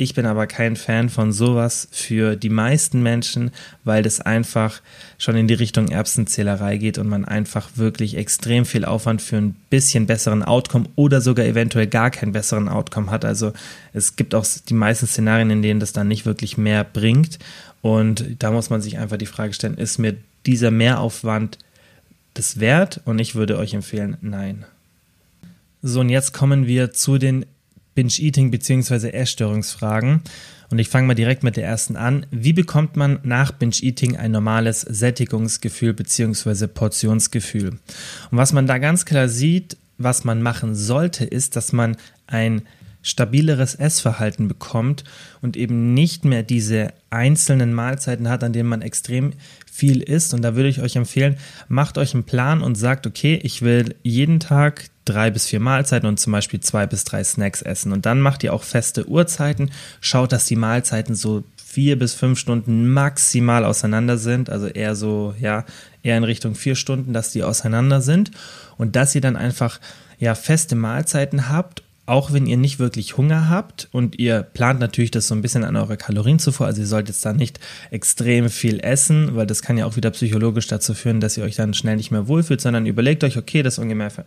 ich 0.01 0.15
bin 0.15 0.25
aber 0.25 0.47
kein 0.47 0.77
Fan 0.77 1.11
von 1.11 1.31
sowas 1.31 1.87
für 1.93 2.35
die 2.35 2.49
meisten 2.49 3.03
Menschen, 3.03 3.51
weil 3.85 4.03
das 4.03 4.23
einfach 4.23 4.81
schon 5.19 5.37
in 5.37 5.47
die 5.47 5.53
Richtung 5.53 5.89
Erbsenzählerei 5.89 6.79
geht 6.79 6.97
und 6.97 7.07
man 7.07 7.27
einfach 7.27 7.69
wirklich 7.75 8.17
extrem 8.17 8.65
viel 8.65 8.87
Aufwand 8.87 9.21
für 9.21 9.37
ein 9.37 9.55
bisschen 9.69 10.07
besseren 10.07 10.43
Outcome 10.43 10.87
oder 10.97 11.21
sogar 11.21 11.45
eventuell 11.45 11.87
gar 11.87 12.11
keinen 12.11 12.33
besseren 12.33 12.71
Outcome 12.71 13.11
hat. 13.11 13.27
Also 13.27 13.53
es 13.93 14.17
gibt 14.17 14.35
auch 14.35 14.47
die 14.71 14.73
meisten 14.73 15.07
Szenarien, 15.07 15.51
in 15.51 15.61
denen 15.61 15.81
das 15.81 15.93
dann 15.93 16.09
nicht 16.09 16.25
wirklich 16.25 16.57
mehr 16.57 16.83
bringt. 16.83 17.39
Und 17.83 18.25
da 18.39 18.53
muss 18.53 18.71
man 18.71 18.81
sich 18.81 18.97
einfach 18.97 19.19
die 19.19 19.27
Frage 19.27 19.53
stellen, 19.53 19.77
ist 19.77 19.99
mir 19.99 20.17
dieser 20.47 20.71
Mehraufwand 20.71 21.59
das 22.33 22.59
wert? 22.59 23.03
Und 23.05 23.19
ich 23.19 23.35
würde 23.35 23.59
euch 23.59 23.75
empfehlen, 23.75 24.17
nein. 24.23 24.65
So, 25.83 26.01
und 26.01 26.09
jetzt 26.09 26.33
kommen 26.33 26.67
wir 26.67 26.91
zu 26.91 27.19
den 27.19 27.45
Binge-Eating 28.01 28.51
bzw. 28.51 29.11
Essstörungsfragen. 29.11 30.23
Und 30.71 30.79
ich 30.79 30.89
fange 30.89 31.07
mal 31.07 31.15
direkt 31.15 31.43
mit 31.43 31.59
der 31.59 31.67
ersten 31.67 31.97
an. 31.97 32.25
Wie 32.31 32.55
bekommt 32.55 32.97
man 32.97 33.19
nach 33.25 33.53
Binge-Eating 33.53 34.17
ein 34.17 34.31
normales 34.31 34.81
Sättigungsgefühl 34.81 35.93
bzw. 35.93 36.67
Portionsgefühl? 36.67 37.69
Und 37.69 37.79
was 38.39 38.55
man 38.55 38.67
da 38.67 38.79
ganz 38.79 39.05
klar 39.05 39.29
sieht, 39.29 39.77
was 39.99 40.25
man 40.25 40.41
machen 40.41 40.75
sollte, 40.75 41.27
ist, 41.27 41.57
dass 41.57 41.75
man 41.75 41.99
ein 42.27 42.63
stabileres 43.03 43.75
Essverhalten 43.75 44.49
bekommt 44.49 45.05
und 45.41 45.57
eben 45.57 45.95
nicht 45.95 46.25
mehr 46.25 46.43
diese 46.43 46.93
einzelnen 47.09 47.73
Mahlzeiten 47.73 48.29
hat, 48.29 48.45
an 48.45 48.53
denen 48.53 48.69
man 48.69 48.83
extrem 48.83 49.33
viel 49.71 50.03
isst. 50.03 50.35
Und 50.35 50.43
da 50.43 50.55
würde 50.55 50.69
ich 50.69 50.81
euch 50.81 50.97
empfehlen, 50.97 51.37
macht 51.69 51.99
euch 51.99 52.15
einen 52.15 52.25
Plan 52.25 52.63
und 52.63 52.75
sagt, 52.75 53.07
okay, 53.07 53.41
ich 53.43 53.63
will 53.63 53.95
jeden 54.03 54.41
Tag 54.41 54.91
drei 55.05 55.31
bis 55.31 55.47
vier 55.47 55.61
Mahlzeiten 55.61 56.09
und 56.09 56.21
zum 56.21 56.33
Beispiel 56.33 56.61
zwei 56.61 56.87
bis 56.87 57.05
drei 57.05 57.25
Snacks 57.25 57.63
essen. 57.63 57.93
Und 57.93 58.07
dann 58.07 58.21
macht 58.21 58.45
ihr 58.45 58.53
auch 58.53 58.63
feste 58.63 59.09
Uhrzeiten. 59.09 59.71
Schaut, 60.01 60.33
dass 60.33 60.47
die 60.47 60.57
Mahlzeiten 60.57 61.15
so 61.15 61.45
vier 61.65 61.99
bis 61.99 62.15
fünf 62.15 62.39
Stunden 62.39 62.91
maximal 62.91 63.65
auseinander 63.65 64.19
sind. 64.19 64.51
Also 64.51 64.67
eher 64.67 64.95
so, 64.95 65.35
ja, 65.41 65.65
eher 66.03 66.17
in 66.17 66.25
Richtung 66.25 66.55
vier 66.55 66.75
Stunden, 66.75 67.13
dass 67.13 67.33
die 67.33 67.43
auseinander 67.43 68.03
sind. 68.03 68.31
Und 68.77 68.97
dass 68.97 69.15
ihr 69.15 69.21
dann 69.21 69.37
einfach, 69.37 69.81
ja, 70.19 70.35
feste 70.35 70.75
Mahlzeiten 70.75 71.49
habt 71.49 71.83
auch 72.11 72.33
wenn 72.33 72.47
ihr 72.47 72.57
nicht 72.57 72.81
wirklich 72.81 73.17
Hunger 73.17 73.49
habt 73.49 73.89
und 73.93 74.19
ihr 74.19 74.43
plant 74.43 74.81
natürlich 74.81 75.13
das 75.13 75.29
so 75.29 75.35
ein 75.37 75.43
bisschen 75.43 75.63
an 75.63 75.77
eure 75.77 75.97
Kalorienzufuhr, 75.97 76.67
also 76.67 76.81
ihr 76.81 76.87
solltet 76.89 77.11
jetzt 77.11 77.25
da 77.25 77.33
nicht 77.33 77.61
extrem 77.93 78.51
viel 78.51 78.81
essen, 78.81 79.37
weil 79.37 79.47
das 79.47 79.63
kann 79.63 79.79
ja 79.79 79.87
auch 79.87 79.95
wieder 79.95 80.11
psychologisch 80.11 80.67
dazu 80.67 80.95
führen, 80.95 81.21
dass 81.21 81.37
ihr 81.37 81.45
euch 81.45 81.55
dann 81.55 81.73
schnell 81.73 81.95
nicht 81.95 82.11
mehr 82.11 82.27
wohlfühlt, 82.27 82.61
sondern 82.61 82.87
überlegt 82.87 83.23
euch, 83.23 83.37
okay, 83.39 83.63
das 83.63 83.75
ist 83.75 83.79
ungefähr, 83.79 84.25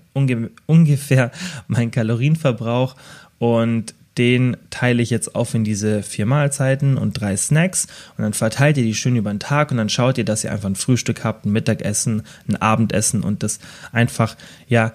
ungefähr 0.65 1.31
mein 1.67 1.91
Kalorienverbrauch 1.91 2.95
und 3.37 3.93
den 4.17 4.55
teile 4.69 5.03
ich 5.03 5.09
jetzt 5.09 5.35
auf 5.35 5.53
in 5.53 5.65
diese 5.65 6.03
vier 6.03 6.25
Mahlzeiten 6.25 6.97
und 6.97 7.19
drei 7.19 7.35
Snacks 7.35 7.87
und 8.17 8.23
dann 8.23 8.31
verteilt 8.31 8.77
ihr 8.77 8.83
die 8.83 8.95
schön 8.95 9.17
über 9.17 9.29
den 9.29 9.41
Tag 9.41 9.71
und 9.71 9.77
dann 9.77 9.89
schaut 9.89 10.17
ihr, 10.17 10.23
dass 10.23 10.45
ihr 10.45 10.53
einfach 10.53 10.69
ein 10.69 10.75
Frühstück 10.75 11.25
habt, 11.25 11.45
ein 11.45 11.51
Mittagessen, 11.51 12.23
ein 12.47 12.55
Abendessen 12.55 13.23
und 13.23 13.43
das 13.43 13.59
einfach 13.91 14.37
ja 14.69 14.93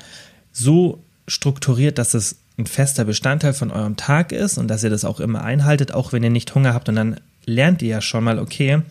so 0.53 1.03
strukturiert, 1.27 1.99
dass 1.99 2.15
es 2.15 2.37
ein 2.59 2.67
fester 2.67 3.05
Bestandteil 3.05 3.55
von 3.55 3.71
eurem 3.71 3.97
Tag 3.97 4.33
ist 4.33 4.59
und 4.59 4.69
dass 4.69 4.83
ihr 4.83 4.91
das 4.91 5.05
auch 5.05 5.21
immer 5.21 5.43
einhaltet, 5.43 5.93
auch 5.95 6.13
wenn 6.13 6.25
ihr 6.25 6.31
nicht 6.31 6.55
Hunger 6.55 6.75
habt. 6.75 6.89
Und 6.89 6.97
dann 6.97 7.21
lernt 7.47 7.83
ihr 7.83 7.89
ja 7.89 8.01
schon 8.01 8.25
mal, 8.25 8.39
okay, 8.39 8.83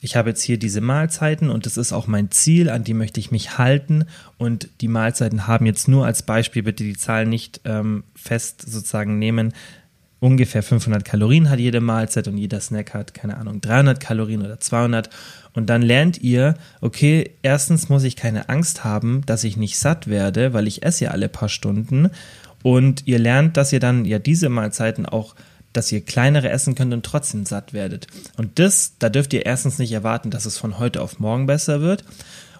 ich 0.00 0.16
habe 0.16 0.30
jetzt 0.30 0.42
hier 0.42 0.58
diese 0.58 0.80
Mahlzeiten 0.80 1.48
und 1.48 1.66
das 1.66 1.76
ist 1.76 1.92
auch 1.92 2.06
mein 2.06 2.30
Ziel, 2.30 2.68
an 2.68 2.84
die 2.84 2.94
möchte 2.94 3.20
ich 3.20 3.30
mich 3.30 3.58
halten. 3.58 4.04
Und 4.38 4.68
die 4.80 4.88
Mahlzeiten 4.88 5.46
haben 5.46 5.66
jetzt 5.66 5.88
nur 5.88 6.04
als 6.04 6.22
Beispiel, 6.22 6.62
bitte 6.62 6.84
die 6.84 6.96
Zahl 6.96 7.26
nicht 7.26 7.60
ähm, 7.64 8.04
fest 8.14 8.62
sozusagen 8.66 9.18
nehmen, 9.18 9.54
ungefähr 10.18 10.62
500 10.62 11.04
Kalorien 11.04 11.50
hat 11.50 11.58
jede 11.58 11.80
Mahlzeit 11.80 12.26
und 12.28 12.38
jeder 12.38 12.60
Snack 12.60 12.94
hat, 12.94 13.14
keine 13.14 13.36
Ahnung, 13.36 13.60
300 13.60 14.00
Kalorien 14.00 14.42
oder 14.42 14.58
200. 14.58 15.10
Und 15.52 15.66
dann 15.66 15.82
lernt 15.82 16.20
ihr, 16.22 16.54
okay, 16.80 17.30
erstens 17.42 17.88
muss 17.88 18.02
ich 18.02 18.16
keine 18.16 18.48
Angst 18.48 18.84
haben, 18.84 19.22
dass 19.26 19.44
ich 19.44 19.56
nicht 19.56 19.78
satt 19.78 20.08
werde, 20.08 20.52
weil 20.52 20.66
ich 20.66 20.82
esse 20.82 21.04
ja 21.04 21.10
alle 21.10 21.28
paar 21.28 21.48
Stunden. 21.48 22.10
Und 22.66 23.06
ihr 23.06 23.20
lernt, 23.20 23.56
dass 23.56 23.72
ihr 23.72 23.78
dann 23.78 24.04
ja 24.04 24.18
diese 24.18 24.48
Mahlzeiten 24.48 25.06
auch, 25.06 25.36
dass 25.72 25.92
ihr 25.92 26.00
kleinere 26.00 26.48
essen 26.48 26.74
könnt 26.74 26.92
und 26.92 27.06
trotzdem 27.06 27.46
satt 27.46 27.72
werdet. 27.72 28.08
Und 28.38 28.58
das, 28.58 28.94
da 28.98 29.08
dürft 29.08 29.32
ihr 29.34 29.46
erstens 29.46 29.78
nicht 29.78 29.92
erwarten, 29.92 30.32
dass 30.32 30.46
es 30.46 30.58
von 30.58 30.80
heute 30.80 31.00
auf 31.00 31.20
morgen 31.20 31.46
besser 31.46 31.80
wird. 31.80 32.02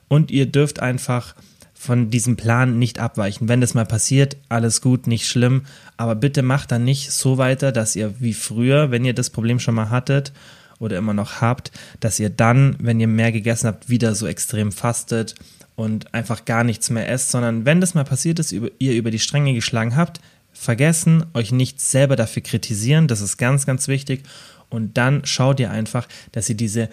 Und 0.07 0.31
ihr 0.31 0.47
dürft 0.47 0.79
einfach 0.79 1.35
von 1.75 2.09
diesem 2.09 2.37
Plan 2.37 2.79
nicht 2.79 3.01
abweichen. 3.01 3.49
Wenn 3.49 3.61
das 3.61 3.75
mal 3.75 3.85
passiert, 3.85 4.37
alles 4.49 4.81
gut, 4.81 5.09
nicht 5.09 5.27
schlimm, 5.27 5.63
aber 5.97 6.15
bitte 6.15 6.43
macht 6.43 6.71
dann 6.71 6.85
nicht 6.85 7.11
so 7.11 7.37
weiter, 7.37 7.73
dass 7.73 7.97
ihr 7.97 8.15
wie 8.21 8.35
früher, 8.35 8.93
wenn 8.93 9.05
ihr 9.05 9.13
das 9.13 9.31
Problem 9.31 9.59
schon 9.59 9.75
mal 9.75 9.91
hattet 9.91 10.33
oder 10.79 10.99
immer 10.99 11.15
noch 11.15 11.41
habt, 11.41 11.73
dass 11.99 12.21
ihr 12.21 12.31
dann, 12.31 12.77
wenn 12.79 13.01
ihr 13.01 13.09
mehr 13.09 13.33
gegessen 13.33 13.67
habt, 13.67 13.89
wieder 13.89 14.15
so 14.15 14.29
extrem 14.29 14.71
fastet 14.71 15.35
und 15.76 16.12
einfach 16.14 16.45
gar 16.47 16.64
nichts 16.64 16.90
mehr 16.90 17.09
esst, 17.09 17.30
sondern 17.30 17.64
wenn 17.64 17.80
das 17.80 17.95
mal 17.95 18.04
passiert 18.04 18.38
ist, 18.38 18.52
ihr 18.52 18.92
über 18.95 19.11
die 19.11 19.18
Stränge 19.18 19.54
geschlagen 19.54 19.95
habt, 19.95 20.21
vergessen, 20.52 21.26
euch 21.35 21.52
nicht 21.52 21.80
selber 21.80 22.16
dafür 22.16 22.42
kritisieren, 22.42 23.09
das 23.09 23.21
ist 23.21 23.37
ganz, 23.37 23.66
ganz 23.66 23.87
wichtig. 23.87 24.23
Und 24.71 24.97
dann 24.97 25.25
schaut 25.25 25.61
ihr 25.61 25.71
einfach, 25.71 26.09
dass 26.33 26.49
ihr 26.49 26.56
diese 26.56 26.88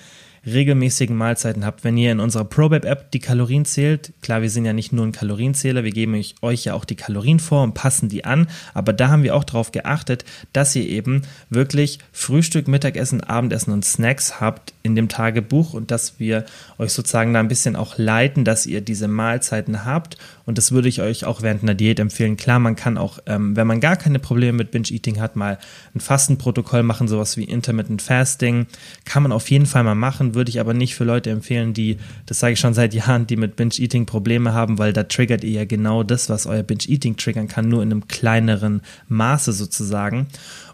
regelmäßigen 0.46 1.16
Mahlzeiten 1.16 1.66
habt. 1.66 1.84
Wenn 1.84 1.98
ihr 1.98 2.12
in 2.12 2.20
unserer 2.20 2.46
ProBab-App 2.46 3.12
die 3.12 3.20
Kalorien 3.20 3.66
zählt, 3.66 4.14
klar, 4.22 4.42
wir 4.42 4.50
sind 4.50 4.66
ja 4.66 4.74
nicht 4.74 4.92
nur 4.92 5.06
ein 5.06 5.12
Kalorienzähler, 5.12 5.84
wir 5.84 5.92
geben 5.92 6.22
euch 6.42 6.66
ja 6.66 6.74
auch 6.74 6.86
die 6.86 6.96
Kalorien 6.96 7.40
vor 7.40 7.64
und 7.64 7.74
passen 7.74 8.10
die 8.10 8.26
an, 8.26 8.48
aber 8.74 8.94
da 8.94 9.10
haben 9.10 9.24
wir 9.24 9.36
auch 9.36 9.44
darauf 9.44 9.72
geachtet, 9.72 10.26
dass 10.52 10.76
ihr 10.76 10.88
eben 10.88 11.24
wirklich 11.50 12.00
Frühstück, 12.12 12.68
Mittagessen, 12.68 13.22
Abendessen 13.22 13.72
und 13.72 13.86
Snacks 13.86 14.42
habt 14.42 14.74
in 14.84 14.96
dem 14.96 15.08
Tagebuch 15.08 15.74
und 15.74 15.92
dass 15.92 16.20
wir 16.20 16.46
euch 16.78 16.92
sozusagen 16.92 17.34
da 17.34 17.40
ein 17.40 17.48
bisschen 17.48 17.76
auch 17.76 17.98
leiten, 17.98 18.44
dass 18.44 18.66
ihr 18.66 18.82
diese 18.82 19.08
Mahlzeiten 19.08 19.86
habt 19.86 20.18
und 20.46 20.58
das 20.58 20.72
würde 20.72 20.90
ich 20.90 21.02
euch 21.02 21.26
auch 21.26 21.42
während 21.42 21.64
einer 21.64 21.74
Diät 21.74 22.00
empfehlen. 22.00 22.36
Klar, 22.36 22.60
man 22.60 22.76
kann 22.76 22.98
auch, 22.98 23.20
ähm, 23.26 23.56
wenn 23.56 23.68
man 23.68 23.80
gar 23.80 23.96
keine 23.96 24.20
Probleme 24.20 24.58
mit 24.58 24.72
Binge-Eating 24.72 25.20
hat, 25.20 25.36
mal 25.36 25.58
ein 25.96 26.00
Fastenprotokoll 26.00 26.84
machen, 26.84 27.08
sowas 27.08 27.38
wie 27.38 27.44
Intermittent 27.44 28.02
Fasting, 28.02 28.68
kann 29.06 29.24
man 29.24 29.32
auf 29.32 29.50
jeden 29.50 29.66
Fall 29.66 29.84
mal 29.84 29.96
machen, 29.96 30.36
würde 30.36 30.50
ich 30.50 30.60
aber 30.60 30.74
nicht 30.74 30.96
für 30.96 31.06
Leute 31.06 31.30
empfehlen, 31.30 31.74
die, 31.74 31.98
das 32.26 32.40
sage 32.40 32.54
ich 32.54 32.60
schon 32.60 32.74
seit 32.74 32.94
Jahren, 32.94 33.28
die 33.28 33.38
mit 33.38 33.56
Binge-Eating 33.56 34.06
Probleme 34.06 34.54
haben, 34.54 34.78
weil 34.78 34.94
da 34.94 35.04
triggert 35.04 35.44
ihr 35.44 35.52
ja 35.52 35.66
genau 35.66 36.04
das, 36.04 36.30
was 36.30 36.46
euer 36.46 36.64
Binge-Eating 36.64 37.16
triggern 37.16 37.48
kann, 37.48 37.70
nur 37.70 37.82
in 37.82 37.92
einem 37.92 38.08
kleineren 38.08 38.82
Maße 39.08 39.54
sozusagen. 39.54 40.28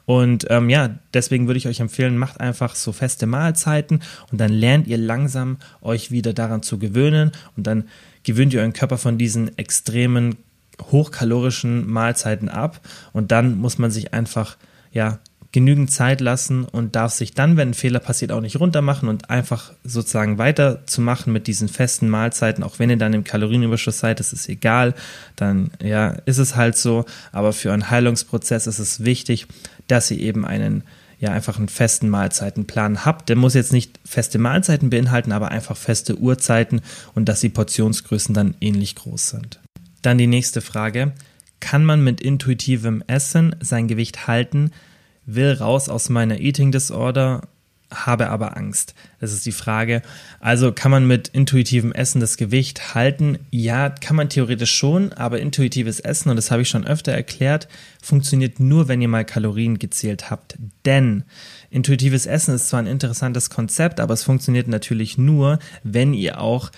Und 0.09 0.47
ähm, 0.49 0.71
ja, 0.71 0.89
deswegen 1.13 1.45
würde 1.45 1.59
ich 1.59 1.67
euch 1.67 1.81
empfehlen, 1.81 2.17
macht 2.17 2.39
einfach 2.39 2.73
so 2.73 2.91
feste 2.91 3.27
Mahlzeiten 3.27 3.99
und 4.31 4.41
dann 4.41 4.51
lernt 4.51 4.87
ihr 4.87 4.97
langsam 4.97 5.57
euch 5.81 6.09
wieder 6.09 6.33
daran 6.33 6.63
zu 6.63 6.79
gewöhnen 6.79 7.31
und 7.55 7.67
dann 7.67 7.83
gewöhnt 8.23 8.53
ihr 8.53 8.61
euren 8.61 8.73
Körper 8.73 8.97
von 8.97 9.17
diesen 9.17 9.57
extremen 9.57 10.37
hochkalorischen 10.91 11.89
Mahlzeiten 11.89 12.49
ab. 12.49 12.79
Und 13.13 13.31
dann 13.31 13.57
muss 13.57 13.77
man 13.77 13.91
sich 13.91 14.13
einfach 14.13 14.57
ja 14.91 15.19
genügend 15.51 15.91
Zeit 15.91 16.21
lassen 16.21 16.63
und 16.63 16.95
darf 16.95 17.11
sich 17.11 17.33
dann, 17.33 17.57
wenn 17.57 17.69
ein 17.69 17.73
Fehler 17.73 17.99
passiert, 17.99 18.31
auch 18.31 18.41
nicht 18.41 18.59
runtermachen 18.59 19.09
und 19.09 19.31
einfach 19.31 19.73
sozusagen 19.83 20.37
weiterzumachen 20.37 21.33
mit 21.33 21.47
diesen 21.47 21.67
festen 21.67 22.07
Mahlzeiten, 22.07 22.63
auch 22.63 22.77
wenn 22.77 22.91
ihr 22.91 22.97
dann 22.97 23.13
im 23.13 23.23
Kalorienüberschuss 23.23 23.97
seid, 23.97 24.19
das 24.19 24.31
ist 24.31 24.47
egal, 24.47 24.93
dann 25.35 25.71
ja, 25.81 26.09
ist 26.25 26.37
es 26.37 26.55
halt 26.55 26.77
so, 26.77 27.05
aber 27.31 27.51
für 27.51 27.73
einen 27.73 27.89
Heilungsprozess 27.89 28.67
ist 28.67 28.77
es 28.77 29.03
wichtig, 29.03 29.47
dass 29.87 30.11
ihr 30.11 30.19
eben 30.19 30.45
einen 30.45 30.83
ja 31.19 31.31
einfach 31.31 31.57
einen 31.57 31.69
festen 31.69 32.09
Mahlzeitenplan 32.09 33.05
habt. 33.05 33.29
Der 33.29 33.35
muss 33.35 33.53
jetzt 33.53 33.73
nicht 33.73 33.99
feste 34.05 34.39
Mahlzeiten 34.39 34.89
beinhalten, 34.89 35.31
aber 35.31 35.49
einfach 35.49 35.77
feste 35.77 36.17
Uhrzeiten 36.17 36.81
und 37.13 37.29
dass 37.29 37.41
die 37.41 37.49
Portionsgrößen 37.49 38.33
dann 38.33 38.55
ähnlich 38.61 38.95
groß 38.95 39.29
sind. 39.29 39.59
Dann 40.01 40.17
die 40.17 40.27
nächste 40.27 40.61
Frage. 40.61 41.13
Kann 41.59 41.83
man 41.83 42.01
mit 42.01 42.21
intuitivem 42.21 43.03
Essen 43.07 43.53
sein 43.59 43.89
Gewicht 43.89 44.27
halten, 44.27 44.71
will 45.25 45.51
raus 45.51 45.89
aus 45.89 46.07
meiner 46.07 46.39
Eating 46.39 46.71
Disorder, 46.71 47.41
habe 47.91 48.29
aber 48.29 48.55
Angst. 48.55 48.93
Das 49.19 49.33
ist 49.33 49.45
die 49.45 49.51
Frage. 49.51 50.01
Also 50.39 50.71
kann 50.71 50.91
man 50.91 51.07
mit 51.07 51.29
intuitivem 51.29 51.91
Essen 51.91 52.21
das 52.21 52.37
Gewicht 52.37 52.93
halten? 52.93 53.39
Ja, 53.49 53.89
kann 53.89 54.15
man 54.15 54.29
theoretisch 54.29 54.75
schon, 54.75 55.11
aber 55.13 55.39
intuitives 55.39 55.99
Essen, 55.99 56.29
und 56.29 56.35
das 56.35 56.51
habe 56.51 56.61
ich 56.61 56.69
schon 56.69 56.85
öfter 56.85 57.11
erklärt, 57.11 57.67
funktioniert 58.01 58.59
nur, 58.59 58.87
wenn 58.87 59.01
ihr 59.01 59.07
mal 59.07 59.25
Kalorien 59.25 59.79
gezählt 59.79 60.29
habt. 60.29 60.57
Denn 60.85 61.23
intuitives 61.71 62.25
Essen 62.25 62.53
ist 62.53 62.69
zwar 62.69 62.79
ein 62.79 62.87
interessantes 62.87 63.49
Konzept, 63.49 63.99
aber 63.99 64.13
es 64.13 64.23
funktioniert 64.23 64.67
natürlich 64.67 65.17
nur, 65.17 65.59
wenn 65.83 66.13
ihr 66.13 66.39
auch 66.39 66.71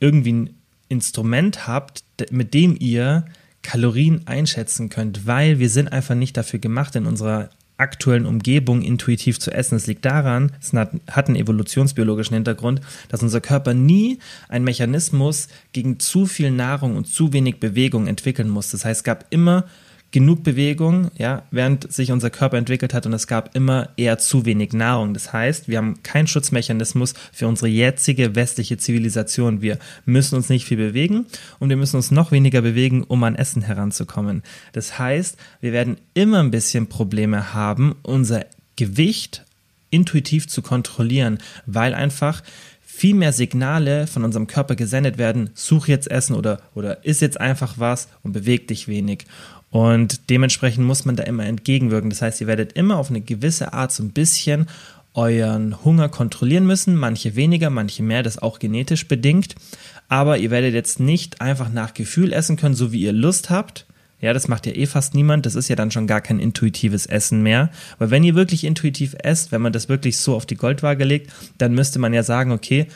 irgendwie 0.00 0.32
ein 0.32 0.50
Instrument 0.88 1.68
habt, 1.68 2.02
mit 2.30 2.54
dem 2.54 2.76
ihr 2.78 3.24
Kalorien 3.62 4.26
einschätzen 4.26 4.88
könnt, 4.88 5.26
weil 5.26 5.58
wir 5.58 5.68
sind 5.68 5.88
einfach 5.92 6.14
nicht 6.14 6.36
dafür 6.36 6.58
gemacht, 6.58 6.96
in 6.96 7.06
unserer 7.06 7.50
aktuellen 7.80 8.26
Umgebung 8.26 8.82
intuitiv 8.82 9.38
zu 9.40 9.50
essen. 9.50 9.76
Es 9.76 9.86
liegt 9.86 10.04
daran, 10.04 10.52
es 10.60 10.72
hat 10.72 11.26
einen 11.28 11.36
evolutionsbiologischen 11.36 12.34
Hintergrund, 12.34 12.80
dass 13.08 13.22
unser 13.22 13.40
Körper 13.40 13.74
nie 13.74 14.18
einen 14.48 14.64
Mechanismus 14.64 15.48
gegen 15.72 15.98
zu 15.98 16.26
viel 16.26 16.50
Nahrung 16.50 16.96
und 16.96 17.06
zu 17.06 17.32
wenig 17.32 17.58
Bewegung 17.58 18.06
entwickeln 18.06 18.48
muss. 18.48 18.70
Das 18.70 18.84
heißt, 18.84 19.00
es 19.00 19.04
gab 19.04 19.26
immer 19.30 19.64
genug 20.12 20.42
Bewegung, 20.42 21.10
ja, 21.16 21.44
während 21.50 21.92
sich 21.92 22.10
unser 22.10 22.30
Körper 22.30 22.58
entwickelt 22.58 22.94
hat 22.94 23.06
und 23.06 23.12
es 23.12 23.26
gab 23.26 23.54
immer 23.54 23.90
eher 23.96 24.18
zu 24.18 24.44
wenig 24.44 24.72
Nahrung. 24.72 25.14
Das 25.14 25.32
heißt, 25.32 25.68
wir 25.68 25.78
haben 25.78 26.02
keinen 26.02 26.26
Schutzmechanismus 26.26 27.14
für 27.32 27.46
unsere 27.46 27.68
jetzige 27.68 28.34
westliche 28.34 28.76
Zivilisation. 28.76 29.62
Wir 29.62 29.78
müssen 30.06 30.34
uns 30.34 30.48
nicht 30.48 30.64
viel 30.64 30.78
bewegen 30.78 31.26
und 31.58 31.68
wir 31.68 31.76
müssen 31.76 31.96
uns 31.96 32.10
noch 32.10 32.32
weniger 32.32 32.62
bewegen, 32.62 33.04
um 33.04 33.22
an 33.22 33.36
Essen 33.36 33.62
heranzukommen. 33.62 34.42
Das 34.72 34.98
heißt, 34.98 35.36
wir 35.60 35.72
werden 35.72 35.96
immer 36.14 36.40
ein 36.40 36.50
bisschen 36.50 36.88
Probleme 36.88 37.54
haben, 37.54 37.94
unser 38.02 38.46
Gewicht 38.76 39.44
intuitiv 39.90 40.48
zu 40.48 40.62
kontrollieren, 40.62 41.38
weil 41.66 41.94
einfach 41.94 42.42
viel 43.00 43.14
mehr 43.14 43.32
Signale 43.32 44.06
von 44.06 44.24
unserem 44.24 44.46
Körper 44.46 44.76
gesendet 44.76 45.16
werden, 45.16 45.50
such 45.54 45.88
jetzt 45.88 46.10
Essen 46.10 46.36
oder, 46.36 46.60
oder 46.74 47.04
iss 47.04 47.20
jetzt 47.20 47.40
einfach 47.40 47.74
was 47.78 48.08
und 48.22 48.32
beweg 48.32 48.68
dich 48.68 48.88
wenig. 48.88 49.24
Und 49.70 50.30
dementsprechend 50.30 50.84
muss 50.84 51.04
man 51.04 51.16
da 51.16 51.22
immer 51.22 51.46
entgegenwirken. 51.46 52.10
Das 52.10 52.22
heißt, 52.22 52.40
ihr 52.40 52.46
werdet 52.46 52.72
immer 52.72 52.96
auf 52.98 53.10
eine 53.10 53.20
gewisse 53.20 53.72
Art 53.72 53.92
so 53.92 54.02
ein 54.02 54.10
bisschen 54.10 54.66
euren 55.14 55.84
Hunger 55.84 56.08
kontrollieren 56.08 56.66
müssen. 56.66 56.96
Manche 56.96 57.36
weniger, 57.36 57.70
manche 57.70 58.02
mehr, 58.02 58.22
das 58.22 58.38
auch 58.38 58.58
genetisch 58.58 59.06
bedingt. 59.06 59.54
Aber 60.08 60.38
ihr 60.38 60.50
werdet 60.50 60.74
jetzt 60.74 60.98
nicht 60.98 61.40
einfach 61.40 61.72
nach 61.72 61.94
Gefühl 61.94 62.32
essen 62.32 62.56
können, 62.56 62.74
so 62.74 62.92
wie 62.92 63.02
ihr 63.02 63.12
Lust 63.12 63.50
habt. 63.50 63.86
Ja, 64.20 64.34
das 64.34 64.48
macht 64.48 64.66
ja 64.66 64.72
eh 64.74 64.86
fast 64.86 65.14
niemand. 65.14 65.46
Das 65.46 65.54
ist 65.54 65.68
ja 65.68 65.76
dann 65.76 65.90
schon 65.90 66.06
gar 66.06 66.20
kein 66.20 66.40
intuitives 66.40 67.06
Essen 67.06 67.42
mehr. 67.42 67.70
Weil 67.98 68.10
wenn 68.10 68.24
ihr 68.24 68.34
wirklich 68.34 68.64
intuitiv 68.64 69.14
esst, 69.22 69.50
wenn 69.50 69.62
man 69.62 69.72
das 69.72 69.88
wirklich 69.88 70.18
so 70.18 70.34
auf 70.34 70.46
die 70.46 70.56
Goldwaage 70.56 71.04
legt, 71.04 71.32
dann 71.58 71.74
müsste 71.74 71.98
man 71.98 72.12
ja 72.12 72.22
sagen, 72.22 72.52
okay, 72.52 72.86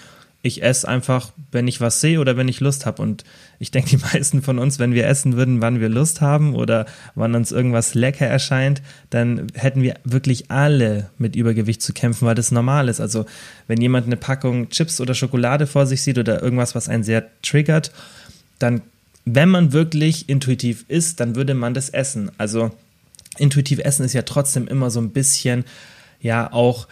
ich 0.44 0.62
esse 0.62 0.86
einfach, 0.86 1.32
wenn 1.52 1.66
ich 1.66 1.80
was 1.80 2.02
sehe 2.02 2.20
oder 2.20 2.36
wenn 2.36 2.48
ich 2.48 2.60
Lust 2.60 2.84
habe. 2.84 3.00
Und 3.00 3.24
ich 3.58 3.70
denke, 3.70 3.88
die 3.88 3.96
meisten 4.12 4.42
von 4.42 4.58
uns, 4.58 4.78
wenn 4.78 4.92
wir 4.92 5.06
essen 5.06 5.38
würden, 5.38 5.62
wann 5.62 5.80
wir 5.80 5.88
Lust 5.88 6.20
haben 6.20 6.54
oder 6.54 6.84
wann 7.14 7.34
uns 7.34 7.50
irgendwas 7.50 7.94
lecker 7.94 8.26
erscheint, 8.26 8.82
dann 9.08 9.46
hätten 9.54 9.80
wir 9.80 9.94
wirklich 10.04 10.50
alle 10.50 11.08
mit 11.16 11.34
Übergewicht 11.34 11.80
zu 11.80 11.94
kämpfen, 11.94 12.26
weil 12.26 12.34
das 12.34 12.52
normal 12.52 12.90
ist. 12.90 13.00
Also 13.00 13.24
wenn 13.68 13.80
jemand 13.80 14.04
eine 14.04 14.18
Packung 14.18 14.68
Chips 14.68 15.00
oder 15.00 15.14
Schokolade 15.14 15.66
vor 15.66 15.86
sich 15.86 16.02
sieht 16.02 16.18
oder 16.18 16.42
irgendwas, 16.42 16.74
was 16.74 16.90
einen 16.90 17.04
sehr 17.04 17.24
triggert, 17.40 17.90
dann, 18.58 18.82
wenn 19.24 19.48
man 19.48 19.72
wirklich 19.72 20.28
intuitiv 20.28 20.84
isst, 20.88 21.20
dann 21.20 21.36
würde 21.36 21.54
man 21.54 21.72
das 21.72 21.88
essen. 21.88 22.30
Also 22.36 22.70
intuitiv 23.38 23.78
essen 23.78 24.04
ist 24.04 24.12
ja 24.12 24.22
trotzdem 24.22 24.68
immer 24.68 24.90
so 24.90 25.00
ein 25.00 25.10
bisschen 25.10 25.64
ja 26.20 26.52
auch 26.52 26.86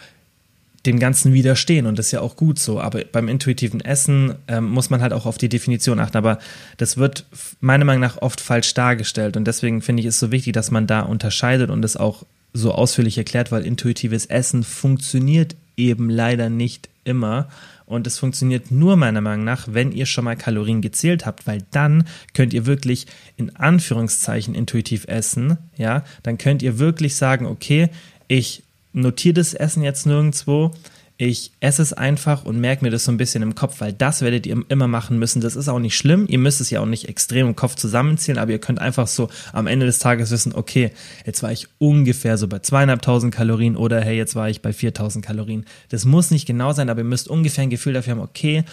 dem 0.85 0.99
Ganzen 0.99 1.33
widerstehen 1.33 1.85
und 1.85 1.97
das 1.97 2.07
ist 2.07 2.11
ja 2.11 2.21
auch 2.21 2.35
gut 2.35 2.59
so. 2.59 2.79
Aber 2.81 3.03
beim 3.05 3.29
intuitiven 3.29 3.79
Essen 3.81 4.35
ähm, 4.47 4.65
muss 4.65 4.89
man 4.89 5.01
halt 5.01 5.13
auch 5.13 5.25
auf 5.25 5.37
die 5.37 5.49
Definition 5.49 5.99
achten. 5.99 6.17
Aber 6.17 6.39
das 6.77 6.97
wird 6.97 7.25
meiner 7.61 7.85
Meinung 7.85 8.01
nach 8.01 8.21
oft 8.21 8.41
falsch 8.41 8.73
dargestellt 8.73 9.37
und 9.37 9.45
deswegen 9.45 9.81
finde 9.81 10.01
ich 10.01 10.07
es 10.07 10.19
so 10.19 10.31
wichtig, 10.31 10.53
dass 10.53 10.71
man 10.71 10.87
da 10.87 11.01
unterscheidet 11.01 11.69
und 11.69 11.85
es 11.85 11.95
auch 11.95 12.25
so 12.53 12.73
ausführlich 12.73 13.17
erklärt, 13.17 13.51
weil 13.51 13.65
intuitives 13.65 14.25
Essen 14.25 14.63
funktioniert 14.63 15.55
eben 15.77 16.09
leider 16.09 16.49
nicht 16.49 16.89
immer. 17.03 17.47
Und 17.85 18.07
es 18.07 18.17
funktioniert 18.17 18.71
nur 18.71 18.95
meiner 18.95 19.21
Meinung 19.21 19.43
nach, 19.43 19.67
wenn 19.69 19.91
ihr 19.91 20.05
schon 20.05 20.25
mal 20.25 20.37
Kalorien 20.37 20.81
gezählt 20.81 21.25
habt, 21.25 21.47
weil 21.47 21.63
dann 21.71 22.05
könnt 22.33 22.53
ihr 22.53 22.65
wirklich 22.65 23.07
in 23.35 23.55
Anführungszeichen 23.55 24.55
intuitiv 24.55 25.05
essen. 25.07 25.57
Ja, 25.77 26.03
dann 26.23 26.37
könnt 26.37 26.61
ihr 26.61 26.79
wirklich 26.79 27.15
sagen, 27.15 27.45
okay, 27.45 27.89
ich 28.27 28.62
notiere 28.93 29.33
das 29.33 29.53
Essen 29.53 29.83
jetzt 29.83 30.05
nirgendwo. 30.05 30.71
Ich 31.17 31.51
esse 31.59 31.83
es 31.83 31.93
einfach 31.93 32.43
und 32.43 32.59
merke 32.59 32.83
mir 32.83 32.89
das 32.89 33.05
so 33.05 33.11
ein 33.11 33.17
bisschen 33.17 33.43
im 33.43 33.53
Kopf, 33.53 33.81
weil 33.81 33.93
das 33.93 34.21
werdet 34.21 34.47
ihr 34.47 34.57
immer 34.67 34.87
machen 34.87 35.19
müssen. 35.19 35.41
Das 35.41 35.55
ist 35.55 35.69
auch 35.69 35.77
nicht 35.77 35.95
schlimm. 35.95 36.25
Ihr 36.27 36.39
müsst 36.39 36.59
es 36.59 36.71
ja 36.71 36.81
auch 36.81 36.87
nicht 36.87 37.07
extrem 37.07 37.47
im 37.47 37.55
Kopf 37.55 37.75
zusammenzählen, 37.75 38.39
aber 38.39 38.51
ihr 38.51 38.59
könnt 38.59 38.79
einfach 38.79 39.05
so 39.07 39.29
am 39.51 39.67
Ende 39.67 39.85
des 39.85 39.99
Tages 39.99 40.31
wissen, 40.31 40.55
okay, 40.55 40.91
jetzt 41.23 41.43
war 41.43 41.51
ich 41.51 41.67
ungefähr 41.77 42.37
so 42.37 42.47
bei 42.47 42.59
zweieinhalbtausend 42.59 43.33
Kalorien 43.33 43.75
oder 43.77 44.01
hey, 44.01 44.17
jetzt 44.17 44.35
war 44.35 44.49
ich 44.49 44.63
bei 44.63 44.73
4000 44.73 45.23
Kalorien. 45.23 45.65
Das 45.89 46.03
muss 46.03 46.31
nicht 46.31 46.47
genau 46.47 46.73
sein, 46.73 46.89
aber 46.89 47.01
ihr 47.01 47.05
müsst 47.05 47.27
ungefähr 47.27 47.61
ein 47.61 47.69
Gefühl 47.69 47.93
dafür 47.93 48.15
haben, 48.15 48.21
okay, 48.21 48.63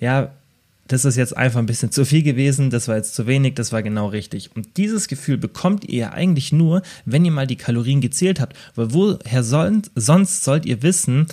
ja, 0.00 0.32
das 0.92 1.06
ist 1.06 1.16
jetzt 1.16 1.36
einfach 1.36 1.58
ein 1.58 1.66
bisschen 1.66 1.90
zu 1.90 2.04
viel 2.04 2.22
gewesen, 2.22 2.68
das 2.68 2.86
war 2.86 2.96
jetzt 2.96 3.14
zu 3.14 3.26
wenig, 3.26 3.54
das 3.54 3.72
war 3.72 3.82
genau 3.82 4.08
richtig. 4.08 4.54
Und 4.54 4.76
dieses 4.76 5.08
Gefühl 5.08 5.38
bekommt 5.38 5.84
ihr 5.84 5.98
ja 5.98 6.12
eigentlich 6.12 6.52
nur, 6.52 6.82
wenn 7.06 7.24
ihr 7.24 7.30
mal 7.30 7.46
die 7.46 7.56
Kalorien 7.56 8.02
gezählt 8.02 8.40
habt. 8.40 8.56
Weil 8.74 8.92
woher 8.92 9.42
sollen, 9.42 9.82
sonst 9.94 10.44
sollt 10.44 10.66
ihr 10.66 10.82
wissen, 10.82 11.26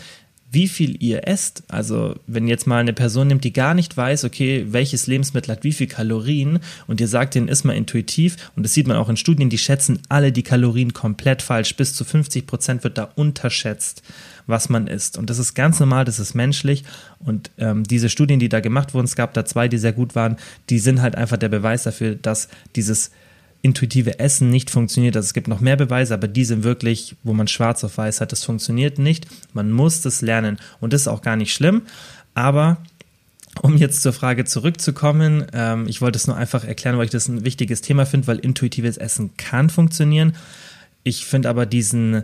wie 0.52 0.68
viel 0.68 1.02
ihr 1.02 1.28
esst. 1.28 1.64
Also 1.68 2.16
wenn 2.26 2.48
jetzt 2.48 2.66
mal 2.66 2.80
eine 2.80 2.94
Person 2.94 3.28
nimmt, 3.28 3.44
die 3.44 3.54
gar 3.54 3.74
nicht 3.74 3.96
weiß, 3.96 4.24
okay, 4.24 4.66
welches 4.70 5.06
Lebensmittel 5.06 5.54
hat 5.54 5.64
wie 5.64 5.72
viel 5.72 5.88
Kalorien 5.88 6.60
und 6.88 7.00
ihr 7.00 7.08
sagt 7.08 7.36
denen, 7.36 7.48
ist 7.48 7.66
mal 7.66 7.74
intuitiv 7.74 8.36
und 8.56 8.64
das 8.64 8.74
sieht 8.74 8.88
man 8.88 8.98
auch 8.98 9.10
in 9.10 9.18
Studien, 9.18 9.50
die 9.50 9.58
schätzen 9.58 10.02
alle 10.10 10.32
die 10.32 10.44
Kalorien 10.44 10.94
komplett 10.94 11.42
falsch. 11.42 11.76
Bis 11.76 11.94
zu 11.94 12.04
50 12.04 12.48
Prozent 12.48 12.84
wird 12.84 12.98
da 12.98 13.04
unterschätzt, 13.16 14.02
was 14.48 14.70
man 14.70 14.88
isst. 14.88 15.18
Und 15.18 15.30
das 15.30 15.38
ist 15.38 15.54
ganz 15.54 15.80
normal, 15.80 16.06
das 16.06 16.20
ist 16.20 16.34
menschlich 16.34 16.84
und 17.20 17.52
ähm, 17.60 17.84
diese 17.84 18.10
Studien, 18.10 18.40
die 18.40 18.50
da 18.50 18.60
gemacht 18.60 18.94
wurden, 18.94 19.06
es 19.06 19.16
gab 19.16 19.34
da 19.36 19.46
zwei, 19.46 19.68
die 19.68 19.78
sehr 19.78 19.94
gut 19.94 20.16
waren, 20.16 20.38
die 20.70 20.80
sind 20.80 21.02
halt 21.02 21.16
einfach 21.16 21.38
der 21.38 21.50
Beweis 21.50 21.84
dafür, 21.84 22.16
dass 22.16 22.50
dieses 22.76 23.12
intuitive 23.62 24.20
Essen 24.20 24.50
nicht 24.50 24.70
funktioniert. 24.70 25.16
Also 25.16 25.28
es 25.28 25.34
gibt 25.34 25.48
noch 25.48 25.60
mehr 25.60 25.76
Beweise, 25.76 26.14
aber 26.14 26.28
die 26.28 26.46
sind 26.46 26.64
wirklich, 26.64 27.16
wo 27.24 27.34
man 27.34 27.48
schwarz 27.48 27.84
auf 27.84 27.98
weiß 27.98 28.22
hat, 28.22 28.32
das 28.32 28.44
funktioniert 28.44 29.00
nicht. 29.00 29.28
Man 29.54 29.72
muss 29.72 30.02
das 30.02 30.22
lernen 30.22 30.58
und 30.80 30.94
das 30.94 31.02
ist 31.02 31.08
auch 31.08 31.22
gar 31.22 31.36
nicht 31.36 31.54
schlimm. 31.54 31.84
Aber 32.34 32.78
um 33.62 33.76
jetzt 33.78 34.02
zur 34.02 34.14
Frage 34.14 34.46
zurückzukommen, 34.46 35.46
ähm, 35.54 35.88
ich 35.88 36.02
wollte 36.02 36.18
es 36.18 36.28
nur 36.28 36.38
einfach 36.38 36.64
erklären, 36.64 36.98
weil 36.98 37.06
ich 37.06 37.12
das 37.12 37.28
ein 37.28 37.44
wichtiges 37.44 37.82
Thema 37.82 38.06
finde, 38.06 38.28
weil 38.28 38.40
intuitives 38.40 38.98
Essen 38.98 39.36
kann 39.36 39.70
funktionieren. 39.70 40.36
Ich 41.04 41.26
finde 41.26 41.50
aber 41.50 41.66
diesen 41.66 42.24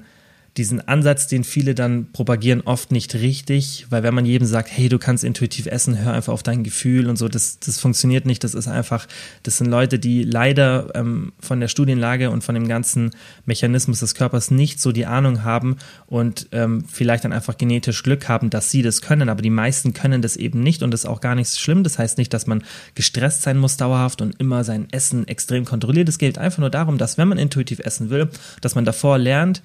diesen 0.58 0.88
Ansatz, 0.88 1.28
den 1.28 1.44
viele 1.44 1.76
dann 1.76 2.14
propagieren, 2.14 2.62
oft 2.62 2.92
nicht 2.92 3.14
richtig, 3.16 3.88
weil 3.90 4.04
wenn 4.04 4.14
man 4.14 4.26
jedem 4.26 4.48
sagt, 4.48 4.70
hey, 4.72 4.88
du 4.88 4.98
kannst 4.98 5.26
intuitiv 5.26 5.66
essen, 5.66 6.02
hör 6.02 6.14
einfach 6.14 6.32
auf 6.32 6.44
dein 6.44 6.64
Gefühl 6.64 7.10
und 7.10 7.18
so, 7.18 7.28
das, 7.28 7.60
das 7.60 7.80
funktioniert 7.80 8.26
nicht. 8.26 8.42
Das 8.44 8.54
ist 8.54 8.68
einfach, 8.68 9.06
das 9.44 9.58
sind 9.58 9.68
Leute, 9.68 10.00
die 10.00 10.24
leider 10.24 10.96
ähm, 10.96 11.34
von 11.40 11.60
der 11.60 11.68
Studienlage 11.68 12.30
und 12.30 12.44
von 12.44 12.56
dem 12.56 12.70
ganzen 12.70 13.12
Mechanismus 13.46 14.00
des 14.00 14.16
Körpers 14.16 14.50
nicht 14.50 14.80
so 14.80 14.94
die 14.94 15.06
Ahnung 15.06 15.44
haben 15.44 15.76
und 16.08 16.48
ähm, 16.54 16.86
vielleicht 16.88 17.26
dann 17.26 17.34
einfach 17.34 17.58
genetisch 17.58 18.02
Glück 18.04 18.30
haben, 18.30 18.50
dass 18.50 18.72
sie 18.72 18.82
das 18.82 19.02
können, 19.02 19.28
aber 19.28 19.42
die 19.42 19.50
meisten 19.50 19.94
können 19.94 20.22
das 20.22 20.38
eben 20.38 20.62
nicht 20.62 20.84
und 20.84 20.92
das 20.92 21.02
ist 21.02 21.10
auch 21.10 21.20
gar 21.20 21.36
nicht 21.36 21.60
schlimm. 21.60 21.84
Das 21.84 22.00
heißt 22.00 22.18
nicht, 22.18 22.34
dass 22.34 22.48
man 22.48 22.64
gestresst 22.96 23.42
sein 23.42 23.58
muss 23.58 23.76
dauerhaft 23.76 24.22
und 24.22 24.40
immer 24.40 24.64
sein 24.64 24.88
Essen 24.92 25.28
extrem 25.28 25.66
kontrolliert. 25.66 26.08
Es 26.08 26.18
geht 26.18 26.38
einfach 26.38 26.60
nur 26.60 26.70
darum, 26.70 26.98
dass 26.98 27.18
wenn 27.18 27.28
man 27.28 27.38
intuitiv 27.38 27.80
essen 27.80 28.10
will, 28.10 28.30
dass 28.62 28.76
man 28.76 28.86
davor 28.86 29.18
lernt, 29.18 29.62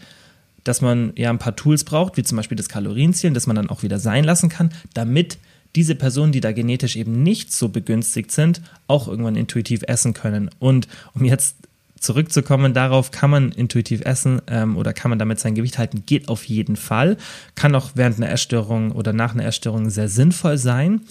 dass 0.64 0.81
man 0.81 1.12
ja 1.17 1.31
ein 1.31 1.38
paar 1.38 1.57
Tools 1.57 1.85
braucht, 1.85 2.17
wie 2.17 2.23
zum 2.23 2.37
Beispiel 2.37 2.57
das 2.57 2.69
Kalorienzählen, 2.69 3.35
das 3.35 3.47
man 3.47 3.57
dann 3.57 3.71
auch 3.71 3.83
wieder 3.83 3.99
sein 3.99 4.25
lassen 4.25 4.49
kann, 4.49 4.71
damit 4.95 5.38
diese 5.76 5.95
Personen, 5.95 6.33
die 6.33 6.40
da 6.40 6.52
genetisch 6.52 6.97
eben 6.97 7.23
nicht 7.23 7.52
so 7.52 7.69
begünstigt 7.69 8.33
sind, 8.33 8.61
auch 8.87 9.09
irgendwann 9.09 9.37
intuitiv 9.37 9.83
essen 9.87 10.14
können. 10.14 10.50
Und 10.59 10.88
um 11.14 11.25
jetzt 11.25 11.57
zurückzukommen 12.00 12.75
darauf, 12.75 13.11
kann 13.11 13.31
man 13.31 13.52
intuitiv 13.52 14.00
essen 14.05 14.40
ähm, 14.49 14.76
oder 14.76 14.93
kann 14.93 15.11
man 15.11 15.19
damit 15.19 15.38
sein 15.38 15.55
Gewicht 15.55 15.79
halten, 15.79 16.05
geht 16.07 16.29
auf 16.29 16.45
jeden 16.45 16.76
Fall. 16.76 17.17
Kann 17.55 17.75
auch 17.75 17.90
während 17.95 18.17
einer 18.17 18.31
Essstörung 18.31 18.93
oder 18.93 19.12
nach 19.12 19.35
einer 19.35 19.45
Essstörung 19.45 19.90
sehr 19.90 20.09
sinnvoll 20.09 20.59
sein. 20.59 21.02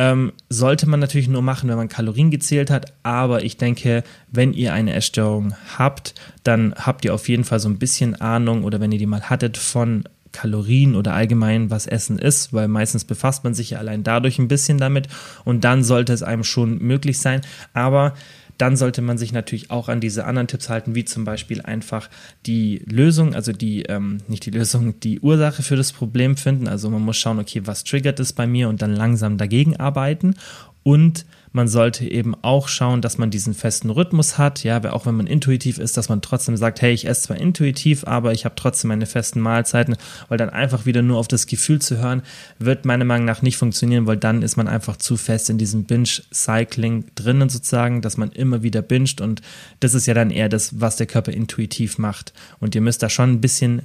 Ähm, 0.00 0.32
sollte 0.48 0.88
man 0.88 0.98
natürlich 0.98 1.28
nur 1.28 1.42
machen, 1.42 1.68
wenn 1.68 1.76
man 1.76 1.90
Kalorien 1.90 2.30
gezählt 2.30 2.70
hat. 2.70 2.94
Aber 3.02 3.44
ich 3.44 3.58
denke, 3.58 4.02
wenn 4.32 4.54
ihr 4.54 4.72
eine 4.72 4.94
Essstörung 4.94 5.52
habt, 5.76 6.14
dann 6.42 6.74
habt 6.74 7.04
ihr 7.04 7.12
auf 7.12 7.28
jeden 7.28 7.44
Fall 7.44 7.60
so 7.60 7.68
ein 7.68 7.78
bisschen 7.78 8.18
Ahnung 8.18 8.64
oder 8.64 8.80
wenn 8.80 8.92
ihr 8.92 8.98
die 8.98 9.04
mal 9.04 9.28
hattet 9.28 9.58
von 9.58 10.04
Kalorien 10.32 10.96
oder 10.96 11.12
allgemein 11.12 11.70
was 11.70 11.86
Essen 11.86 12.18
ist, 12.18 12.54
weil 12.54 12.66
meistens 12.66 13.04
befasst 13.04 13.44
man 13.44 13.52
sich 13.52 13.70
ja 13.70 13.78
allein 13.78 14.02
dadurch 14.02 14.38
ein 14.38 14.48
bisschen 14.48 14.78
damit 14.78 15.06
und 15.44 15.64
dann 15.64 15.84
sollte 15.84 16.14
es 16.14 16.22
einem 16.22 16.44
schon 16.44 16.78
möglich 16.78 17.18
sein. 17.18 17.42
Aber 17.74 18.14
dann 18.60 18.76
sollte 18.76 19.00
man 19.00 19.16
sich 19.16 19.32
natürlich 19.32 19.70
auch 19.70 19.88
an 19.88 20.00
diese 20.00 20.26
anderen 20.26 20.48
Tipps 20.48 20.68
halten, 20.68 20.94
wie 20.94 21.06
zum 21.06 21.24
Beispiel 21.24 21.62
einfach 21.62 22.10
die 22.44 22.82
Lösung, 22.86 23.34
also 23.34 23.52
die, 23.52 23.84
ähm, 23.84 24.18
nicht 24.28 24.44
die 24.44 24.50
Lösung, 24.50 25.00
die 25.00 25.20
Ursache 25.20 25.62
für 25.62 25.76
das 25.76 25.92
Problem 25.92 26.36
finden. 26.36 26.68
Also 26.68 26.90
man 26.90 27.02
muss 27.02 27.16
schauen, 27.16 27.38
okay, 27.38 27.62
was 27.64 27.84
triggert 27.84 28.20
es 28.20 28.34
bei 28.34 28.46
mir 28.46 28.68
und 28.68 28.82
dann 28.82 28.94
langsam 28.94 29.38
dagegen 29.38 29.76
arbeiten 29.76 30.34
und 30.82 31.24
man 31.52 31.66
sollte 31.66 32.04
eben 32.04 32.34
auch 32.42 32.68
schauen, 32.68 33.02
dass 33.02 33.18
man 33.18 33.30
diesen 33.30 33.54
festen 33.54 33.90
Rhythmus 33.90 34.38
hat, 34.38 34.62
ja, 34.62 34.82
auch 34.92 35.06
wenn 35.06 35.16
man 35.16 35.26
intuitiv 35.26 35.78
ist, 35.78 35.96
dass 35.96 36.08
man 36.08 36.22
trotzdem 36.22 36.56
sagt, 36.56 36.80
hey, 36.80 36.92
ich 36.92 37.06
esse 37.06 37.22
zwar 37.22 37.38
intuitiv, 37.38 38.04
aber 38.04 38.32
ich 38.32 38.44
habe 38.44 38.54
trotzdem 38.54 38.88
meine 38.88 39.06
festen 39.06 39.40
Mahlzeiten, 39.40 39.96
weil 40.28 40.38
dann 40.38 40.50
einfach 40.50 40.86
wieder 40.86 41.02
nur 41.02 41.18
auf 41.18 41.28
das 41.28 41.46
Gefühl 41.46 41.80
zu 41.80 41.98
hören, 41.98 42.22
wird 42.58 42.84
meiner 42.84 43.04
Meinung 43.04 43.26
nach 43.26 43.42
nicht 43.42 43.56
funktionieren, 43.56 44.06
weil 44.06 44.16
dann 44.16 44.42
ist 44.42 44.56
man 44.56 44.68
einfach 44.68 44.96
zu 44.96 45.16
fest 45.16 45.50
in 45.50 45.58
diesem 45.58 45.84
Binge-Cycling 45.84 47.06
drinnen 47.16 47.48
sozusagen, 47.48 48.00
dass 48.00 48.16
man 48.16 48.30
immer 48.30 48.62
wieder 48.62 48.82
binget 48.82 49.20
und 49.20 49.42
das 49.80 49.94
ist 49.94 50.06
ja 50.06 50.14
dann 50.14 50.30
eher 50.30 50.48
das, 50.48 50.80
was 50.80 50.96
der 50.96 51.06
Körper 51.06 51.32
intuitiv 51.32 51.98
macht. 51.98 52.32
Und 52.60 52.74
ihr 52.74 52.80
müsst 52.80 53.02
da 53.02 53.08
schon 53.08 53.32
ein 53.32 53.40
bisschen 53.40 53.82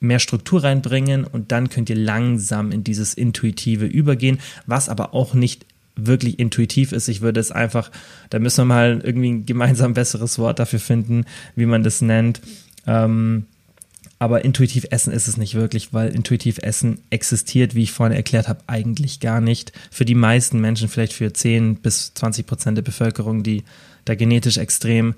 mehr 0.00 0.18
Struktur 0.18 0.64
reinbringen 0.64 1.24
und 1.24 1.52
dann 1.52 1.68
könnt 1.68 1.88
ihr 1.88 1.96
langsam 1.96 2.72
in 2.72 2.82
dieses 2.84 3.14
Intuitive 3.14 3.86
übergehen, 3.86 4.40
was 4.66 4.88
aber 4.88 5.14
auch 5.14 5.34
nicht 5.34 5.66
wirklich 5.96 6.38
intuitiv 6.38 6.92
ist. 6.92 7.08
Ich 7.08 7.20
würde 7.20 7.40
es 7.40 7.50
einfach, 7.50 7.90
da 8.30 8.38
müssen 8.38 8.62
wir 8.62 8.74
mal 8.74 9.00
irgendwie 9.04 9.32
ein 9.32 9.46
gemeinsam 9.46 9.94
besseres 9.94 10.38
Wort 10.38 10.58
dafür 10.58 10.80
finden, 10.80 11.24
wie 11.54 11.66
man 11.66 11.82
das 11.82 12.00
nennt. 12.00 12.40
Ähm, 12.86 13.46
aber 14.18 14.44
intuitiv 14.44 14.86
essen 14.90 15.12
ist 15.12 15.26
es 15.26 15.36
nicht 15.36 15.56
wirklich, 15.56 15.92
weil 15.92 16.14
intuitiv 16.14 16.58
essen 16.58 17.00
existiert, 17.10 17.74
wie 17.74 17.82
ich 17.82 17.90
vorhin 17.90 18.16
erklärt 18.16 18.48
habe, 18.48 18.60
eigentlich 18.68 19.18
gar 19.18 19.40
nicht. 19.40 19.72
Für 19.90 20.04
die 20.04 20.14
meisten 20.14 20.60
Menschen, 20.60 20.88
vielleicht 20.88 21.12
für 21.12 21.32
10 21.32 21.76
bis 21.76 22.14
20 22.14 22.46
Prozent 22.46 22.78
der 22.78 22.82
Bevölkerung, 22.82 23.42
die 23.42 23.64
da 24.04 24.14
genetisch 24.14 24.58
extrem 24.58 25.14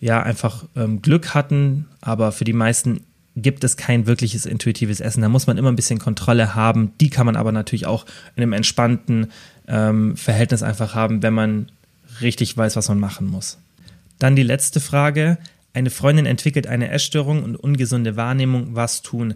ja 0.00 0.22
einfach 0.22 0.66
ähm, 0.76 1.00
Glück 1.02 1.34
hatten, 1.34 1.86
aber 2.00 2.32
für 2.32 2.44
die 2.44 2.52
meisten 2.52 3.00
gibt 3.42 3.64
es 3.64 3.76
kein 3.76 4.06
wirkliches 4.06 4.46
intuitives 4.46 5.00
Essen. 5.00 5.22
Da 5.22 5.28
muss 5.28 5.46
man 5.46 5.58
immer 5.58 5.70
ein 5.70 5.76
bisschen 5.76 5.98
Kontrolle 5.98 6.54
haben. 6.54 6.92
Die 7.00 7.10
kann 7.10 7.26
man 7.26 7.36
aber 7.36 7.52
natürlich 7.52 7.86
auch 7.86 8.04
in 8.36 8.42
einem 8.42 8.52
entspannten 8.52 9.30
ähm, 9.66 10.16
Verhältnis 10.16 10.62
einfach 10.62 10.94
haben, 10.94 11.22
wenn 11.22 11.34
man 11.34 11.70
richtig 12.20 12.56
weiß, 12.56 12.76
was 12.76 12.88
man 12.88 12.98
machen 12.98 13.26
muss. 13.26 13.58
Dann 14.18 14.36
die 14.36 14.42
letzte 14.42 14.80
Frage. 14.80 15.38
Eine 15.78 15.90
Freundin 15.90 16.26
entwickelt 16.26 16.66
eine 16.66 16.90
Essstörung 16.90 17.44
und 17.44 17.54
ungesunde 17.54 18.16
Wahrnehmung. 18.16 18.70
Was 18.74 19.00
tun? 19.00 19.34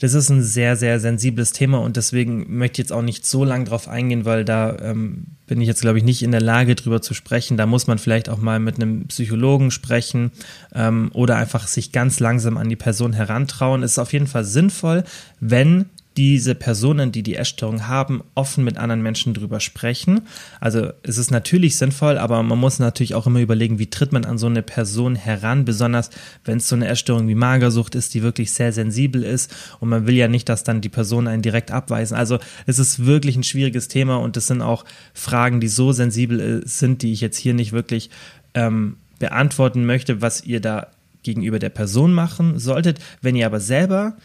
Das 0.00 0.12
ist 0.12 0.28
ein 0.28 0.42
sehr, 0.42 0.76
sehr 0.76 1.00
sensibles 1.00 1.52
Thema 1.52 1.78
und 1.78 1.96
deswegen 1.96 2.58
möchte 2.58 2.74
ich 2.74 2.88
jetzt 2.88 2.92
auch 2.92 3.00
nicht 3.00 3.24
so 3.24 3.42
lange 3.42 3.64
drauf 3.64 3.88
eingehen, 3.88 4.26
weil 4.26 4.44
da 4.44 4.76
ähm, 4.82 5.28
bin 5.46 5.62
ich 5.62 5.66
jetzt, 5.66 5.80
glaube 5.80 5.96
ich, 5.96 6.04
nicht 6.04 6.22
in 6.22 6.30
der 6.30 6.42
Lage, 6.42 6.74
drüber 6.74 7.00
zu 7.00 7.14
sprechen. 7.14 7.56
Da 7.56 7.64
muss 7.64 7.86
man 7.86 7.96
vielleicht 7.96 8.28
auch 8.28 8.36
mal 8.36 8.60
mit 8.60 8.76
einem 8.76 9.06
Psychologen 9.06 9.70
sprechen 9.70 10.30
ähm, 10.74 11.10
oder 11.14 11.36
einfach 11.36 11.66
sich 11.66 11.90
ganz 11.90 12.20
langsam 12.20 12.58
an 12.58 12.68
die 12.68 12.76
Person 12.76 13.14
herantrauen. 13.14 13.82
Es 13.82 13.92
ist 13.92 13.98
auf 13.98 14.12
jeden 14.12 14.26
Fall 14.26 14.44
sinnvoll, 14.44 15.04
wenn 15.40 15.86
diese 16.18 16.56
Personen, 16.56 17.12
die 17.12 17.22
die 17.22 17.36
Essstörung 17.36 17.86
haben, 17.86 18.24
offen 18.34 18.64
mit 18.64 18.76
anderen 18.76 19.02
Menschen 19.02 19.34
drüber 19.34 19.60
sprechen. 19.60 20.22
Also 20.58 20.90
es 21.04 21.16
ist 21.16 21.30
natürlich 21.30 21.76
sinnvoll, 21.76 22.18
aber 22.18 22.42
man 22.42 22.58
muss 22.58 22.80
natürlich 22.80 23.14
auch 23.14 23.28
immer 23.28 23.38
überlegen, 23.38 23.78
wie 23.78 23.88
tritt 23.88 24.10
man 24.10 24.24
an 24.24 24.36
so 24.36 24.48
eine 24.48 24.64
Person 24.64 25.14
heran, 25.14 25.64
besonders 25.64 26.10
wenn 26.44 26.58
es 26.58 26.68
so 26.68 26.74
eine 26.74 26.88
Essstörung 26.88 27.28
wie 27.28 27.36
Magersucht 27.36 27.94
ist, 27.94 28.14
die 28.14 28.24
wirklich 28.24 28.50
sehr 28.50 28.72
sensibel 28.72 29.22
ist 29.22 29.54
und 29.78 29.90
man 29.90 30.08
will 30.08 30.16
ja 30.16 30.26
nicht, 30.26 30.48
dass 30.48 30.64
dann 30.64 30.80
die 30.80 30.88
Personen 30.88 31.28
einen 31.28 31.42
direkt 31.42 31.70
abweisen. 31.70 32.16
Also 32.16 32.40
es 32.66 32.80
ist 32.80 33.06
wirklich 33.06 33.36
ein 33.36 33.44
schwieriges 33.44 33.86
Thema 33.86 34.16
und 34.16 34.36
es 34.36 34.48
sind 34.48 34.60
auch 34.60 34.84
Fragen, 35.14 35.60
die 35.60 35.68
so 35.68 35.92
sensibel 35.92 36.40
äh, 36.40 36.66
sind, 36.66 37.02
die 37.02 37.12
ich 37.12 37.20
jetzt 37.20 37.38
hier 37.38 37.54
nicht 37.54 37.70
wirklich 37.70 38.10
ähm, 38.54 38.96
beantworten 39.20 39.86
möchte, 39.86 40.20
was 40.20 40.44
ihr 40.44 40.60
da 40.60 40.88
gegenüber 41.22 41.60
der 41.60 41.68
Person 41.68 42.12
machen 42.12 42.58
solltet. 42.58 42.98
Wenn 43.22 43.36
ihr 43.36 43.46
aber 43.46 43.60
selber 43.60 44.16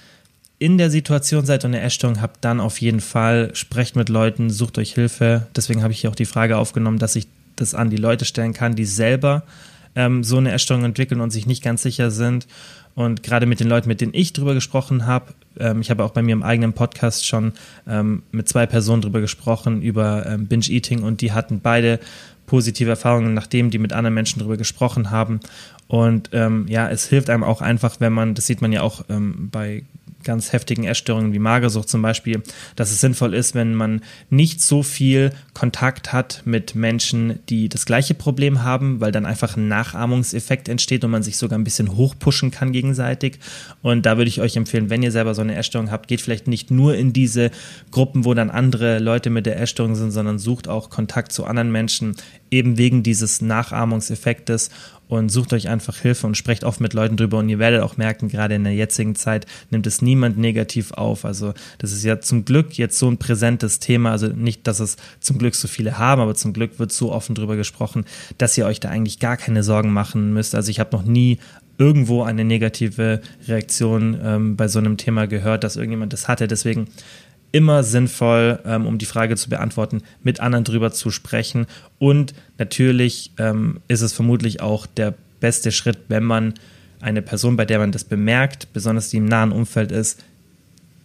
in 0.63 0.77
der 0.77 0.89
Situation 0.89 1.45
seid 1.45 1.65
und 1.65 1.73
eine 1.73 1.81
Essstörung 1.81 2.21
habt, 2.21 2.45
dann 2.45 2.61
auf 2.61 2.79
jeden 2.79 3.01
Fall 3.01 3.51
sprecht 3.53 3.97
mit 3.97 4.07
Leuten, 4.07 4.49
sucht 4.49 4.77
euch 4.77 4.93
Hilfe. 4.93 5.45
Deswegen 5.53 5.83
habe 5.83 5.91
ich 5.91 5.99
hier 5.99 6.09
auch 6.09 6.15
die 6.15 6.23
Frage 6.23 6.57
aufgenommen, 6.57 6.99
dass 6.99 7.17
ich 7.17 7.27
das 7.57 7.75
an 7.75 7.89
die 7.89 7.97
Leute 7.97 8.23
stellen 8.23 8.53
kann, 8.53 8.73
die 8.73 8.85
selber 8.85 9.43
ähm, 9.93 10.23
so 10.23 10.37
eine 10.37 10.53
Essstörung 10.53 10.85
entwickeln 10.85 11.19
und 11.19 11.31
sich 11.31 11.47
nicht 11.47 11.63
ganz 11.63 11.81
sicher 11.81 12.11
sind. 12.11 12.47
Und 12.95 13.23
gerade 13.23 13.45
mit 13.45 13.59
den 13.59 13.67
Leuten, 13.67 13.89
mit 13.89 13.99
denen 13.99 14.13
ich 14.13 14.31
drüber 14.31 14.53
gesprochen 14.53 15.05
habe, 15.05 15.33
ähm, 15.59 15.81
ich 15.81 15.89
habe 15.89 16.01
auch 16.05 16.11
bei 16.11 16.21
mir 16.21 16.31
im 16.31 16.43
eigenen 16.43 16.71
Podcast 16.71 17.27
schon 17.27 17.51
ähm, 17.85 18.23
mit 18.31 18.47
zwei 18.47 18.65
Personen 18.65 19.01
drüber 19.01 19.19
gesprochen, 19.19 19.81
über 19.81 20.25
ähm, 20.25 20.47
Binge-Eating 20.47 21.03
und 21.03 21.19
die 21.19 21.33
hatten 21.33 21.59
beide 21.59 21.99
positive 22.45 22.89
Erfahrungen, 22.89 23.33
nachdem 23.33 23.69
die 23.69 23.79
mit 23.79 23.91
anderen 23.91 24.13
Menschen 24.13 24.39
drüber 24.39 24.55
gesprochen 24.55 25.11
haben. 25.11 25.41
Und 25.87 26.29
ähm, 26.31 26.67
ja, 26.69 26.89
es 26.89 27.07
hilft 27.07 27.29
einem 27.29 27.43
auch 27.43 27.59
einfach, 27.59 27.99
wenn 27.99 28.13
man, 28.13 28.33
das 28.33 28.47
sieht 28.47 28.61
man 28.61 28.71
ja 28.71 28.81
auch 28.81 29.03
ähm, 29.09 29.49
bei 29.51 29.83
ganz 30.23 30.53
heftigen 30.53 30.83
Essstörungen 30.83 31.33
wie 31.33 31.39
Magersucht 31.39 31.89
zum 31.89 32.01
Beispiel, 32.01 32.41
dass 32.75 32.91
es 32.91 33.01
sinnvoll 33.01 33.33
ist, 33.33 33.55
wenn 33.55 33.75
man 33.75 34.01
nicht 34.29 34.61
so 34.61 34.83
viel 34.83 35.31
Kontakt 35.53 36.13
hat 36.13 36.41
mit 36.45 36.75
Menschen, 36.75 37.39
die 37.49 37.69
das 37.69 37.85
gleiche 37.85 38.13
Problem 38.13 38.63
haben, 38.63 39.01
weil 39.01 39.11
dann 39.11 39.25
einfach 39.25 39.57
ein 39.57 39.67
Nachahmungseffekt 39.67 40.69
entsteht 40.69 41.03
und 41.03 41.11
man 41.11 41.23
sich 41.23 41.37
sogar 41.37 41.57
ein 41.57 41.63
bisschen 41.63 41.95
hochpushen 41.95 42.51
kann 42.51 42.71
gegenseitig. 42.71 43.39
Und 43.81 44.05
da 44.05 44.17
würde 44.17 44.29
ich 44.29 44.41
euch 44.41 44.55
empfehlen, 44.55 44.89
wenn 44.89 45.03
ihr 45.03 45.11
selber 45.11 45.35
so 45.35 45.41
eine 45.41 45.55
Essstörung 45.55 45.91
habt, 45.91 46.07
geht 46.07 46.21
vielleicht 46.21 46.47
nicht 46.47 46.71
nur 46.71 46.95
in 46.95 47.13
diese 47.13 47.51
Gruppen, 47.91 48.25
wo 48.25 48.33
dann 48.33 48.49
andere 48.49 48.99
Leute 48.99 49.29
mit 49.29 49.45
der 49.45 49.59
Essstörung 49.59 49.95
sind, 49.95 50.11
sondern 50.11 50.39
sucht 50.39 50.67
auch 50.67 50.89
Kontakt 50.89 51.31
zu 51.31 51.45
anderen 51.45 51.71
Menschen, 51.71 52.15
eben 52.51 52.77
wegen 52.77 53.03
dieses 53.03 53.41
Nachahmungseffektes 53.41 54.69
und 55.07 55.29
sucht 55.29 55.53
euch 55.53 55.69
einfach 55.69 55.97
Hilfe 55.97 56.27
und 56.27 56.37
sprecht 56.37 56.63
oft 56.63 56.81
mit 56.81 56.93
Leuten 56.93 57.17
drüber 57.17 57.37
und 57.39 57.49
ihr 57.49 57.59
werdet 57.59 57.81
auch 57.81 57.97
merken, 57.97 58.29
gerade 58.29 58.55
in 58.55 58.63
der 58.63 58.73
jetzigen 58.73 59.15
Zeit 59.15 59.45
nimmt 59.69 59.85
es 59.85 60.01
niemand 60.01 60.37
negativ 60.37 60.91
auf. 60.91 61.25
Also 61.25 61.53
das 61.77 61.91
ist 61.91 62.03
ja 62.03 62.19
zum 62.19 62.45
Glück 62.45 62.77
jetzt 62.77 62.97
so 62.97 63.09
ein 63.09 63.17
präsentes 63.17 63.79
Thema, 63.79 64.11
also 64.11 64.27
nicht, 64.27 64.65
dass 64.67 64.79
es 64.79 64.97
zum 65.19 65.37
Glück 65.37 65.55
so 65.55 65.67
viele 65.67 65.97
haben, 65.97 66.21
aber 66.21 66.35
zum 66.35 66.53
Glück 66.53 66.79
wird 66.79 66.91
so 66.91 67.11
offen 67.11 67.35
drüber 67.35 67.55
gesprochen, 67.55 68.05
dass 68.37 68.57
ihr 68.57 68.65
euch 68.65 68.79
da 68.79 68.89
eigentlich 68.89 69.19
gar 69.19 69.37
keine 69.37 69.63
Sorgen 69.63 69.93
machen 69.93 70.33
müsst. 70.33 70.55
Also 70.55 70.71
ich 70.71 70.79
habe 70.79 70.95
noch 70.95 71.03
nie 71.03 71.39
irgendwo 71.77 72.23
eine 72.23 72.45
negative 72.45 73.21
Reaktion 73.47 74.19
ähm, 74.23 74.55
bei 74.55 74.67
so 74.67 74.79
einem 74.79 74.97
Thema 74.97 75.27
gehört, 75.27 75.63
dass 75.63 75.75
irgendjemand 75.75 76.13
das 76.13 76.27
hatte. 76.27 76.47
Deswegen 76.47 76.87
immer 77.53 77.83
sinnvoll, 77.83 78.59
ähm, 78.65 78.85
um 78.85 78.97
die 78.97 79.05
Frage 79.05 79.37
zu 79.37 79.49
beantworten, 79.49 80.01
mit 80.23 80.41
anderen 80.41 80.65
drüber 80.65 80.91
zu 80.91 81.11
sprechen. 81.11 81.67
Und 81.99 82.33
natürlich 82.57 83.31
ähm, 83.37 83.79
ist 83.87 84.01
es 84.01 84.11
vermutlich 84.11 84.59
auch 84.59 84.85
der 84.85 85.13
beste 85.39 85.71
Schritt, 85.71 85.99
wenn 86.09 86.23
man 86.23 86.55
eine 86.99 87.21
Person, 87.21 87.55
bei 87.55 87.65
der 87.65 87.79
man 87.79 87.91
das 87.91 88.03
bemerkt, 88.03 88.73
besonders 88.73 89.09
die 89.09 89.17
im 89.17 89.25
nahen 89.25 89.51
Umfeld 89.51 89.91
ist, 89.91 90.21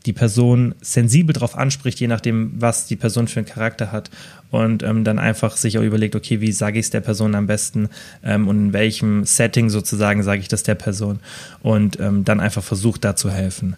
die 0.06 0.12
Person 0.14 0.74
sensibel 0.80 1.34
darauf 1.34 1.54
anspricht, 1.54 2.00
je 2.00 2.06
nachdem, 2.06 2.52
was 2.56 2.86
die 2.86 2.96
Person 2.96 3.28
für 3.28 3.40
einen 3.40 3.46
Charakter 3.46 3.92
hat 3.92 4.10
und 4.50 4.82
ähm, 4.82 5.04
dann 5.04 5.18
einfach 5.18 5.56
sich 5.56 5.76
auch 5.76 5.82
überlegt, 5.82 6.16
okay, 6.16 6.40
wie 6.40 6.52
sage 6.52 6.78
ich 6.78 6.86
es 6.86 6.90
der 6.90 7.02
Person 7.02 7.34
am 7.34 7.46
besten 7.46 7.90
ähm, 8.22 8.48
und 8.48 8.56
in 8.56 8.72
welchem 8.72 9.24
Setting 9.24 9.68
sozusagen 9.68 10.22
sage 10.22 10.40
ich 10.40 10.48
das 10.48 10.62
der 10.62 10.76
Person 10.76 11.18
und 11.62 12.00
ähm, 12.00 12.24
dann 12.24 12.40
einfach 12.40 12.62
versucht, 12.62 13.04
da 13.04 13.16
zu 13.16 13.30
helfen. 13.30 13.76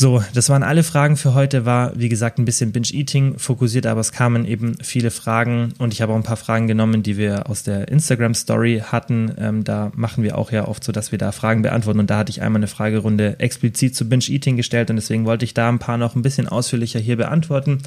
So, 0.00 0.22
das 0.32 0.48
waren 0.48 0.62
alle 0.62 0.84
Fragen 0.84 1.16
für 1.16 1.34
heute. 1.34 1.66
War, 1.66 1.90
wie 1.98 2.08
gesagt, 2.08 2.38
ein 2.38 2.44
bisschen 2.44 2.70
Binge-Eating 2.70 3.36
fokussiert, 3.36 3.84
aber 3.84 4.00
es 4.00 4.12
kamen 4.12 4.44
eben 4.44 4.76
viele 4.80 5.10
Fragen 5.10 5.74
und 5.78 5.92
ich 5.92 6.02
habe 6.02 6.12
auch 6.12 6.16
ein 6.16 6.22
paar 6.22 6.36
Fragen 6.36 6.68
genommen, 6.68 7.02
die 7.02 7.16
wir 7.16 7.50
aus 7.50 7.64
der 7.64 7.88
Instagram-Story 7.88 8.84
hatten. 8.86 9.34
Ähm, 9.38 9.64
da 9.64 9.90
machen 9.96 10.22
wir 10.22 10.38
auch 10.38 10.52
ja 10.52 10.68
oft 10.68 10.84
so, 10.84 10.92
dass 10.92 11.10
wir 11.10 11.18
da 11.18 11.32
Fragen 11.32 11.62
beantworten 11.62 11.98
und 11.98 12.10
da 12.10 12.16
hatte 12.16 12.30
ich 12.30 12.42
einmal 12.42 12.60
eine 12.60 12.68
Fragerunde 12.68 13.40
explizit 13.40 13.96
zu 13.96 14.08
Binge-Eating 14.08 14.56
gestellt 14.56 14.88
und 14.90 14.94
deswegen 14.94 15.24
wollte 15.24 15.44
ich 15.44 15.52
da 15.52 15.68
ein 15.68 15.80
paar 15.80 15.98
noch 15.98 16.14
ein 16.14 16.22
bisschen 16.22 16.46
ausführlicher 16.46 17.00
hier 17.00 17.16
beantworten. 17.16 17.78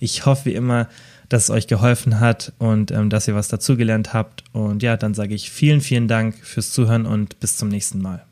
Ich 0.00 0.26
hoffe, 0.26 0.44
wie 0.44 0.54
immer, 0.54 0.86
dass 1.30 1.44
es 1.44 1.50
euch 1.50 1.66
geholfen 1.66 2.20
hat 2.20 2.52
und 2.58 2.90
ähm, 2.90 3.08
dass 3.08 3.26
ihr 3.26 3.36
was 3.36 3.48
dazugelernt 3.48 4.12
habt. 4.12 4.44
Und 4.52 4.82
ja, 4.82 4.98
dann 4.98 5.14
sage 5.14 5.34
ich 5.34 5.50
vielen, 5.50 5.80
vielen 5.80 6.08
Dank 6.08 6.36
fürs 6.44 6.72
Zuhören 6.72 7.06
und 7.06 7.40
bis 7.40 7.56
zum 7.56 7.70
nächsten 7.70 8.02
Mal. 8.02 8.26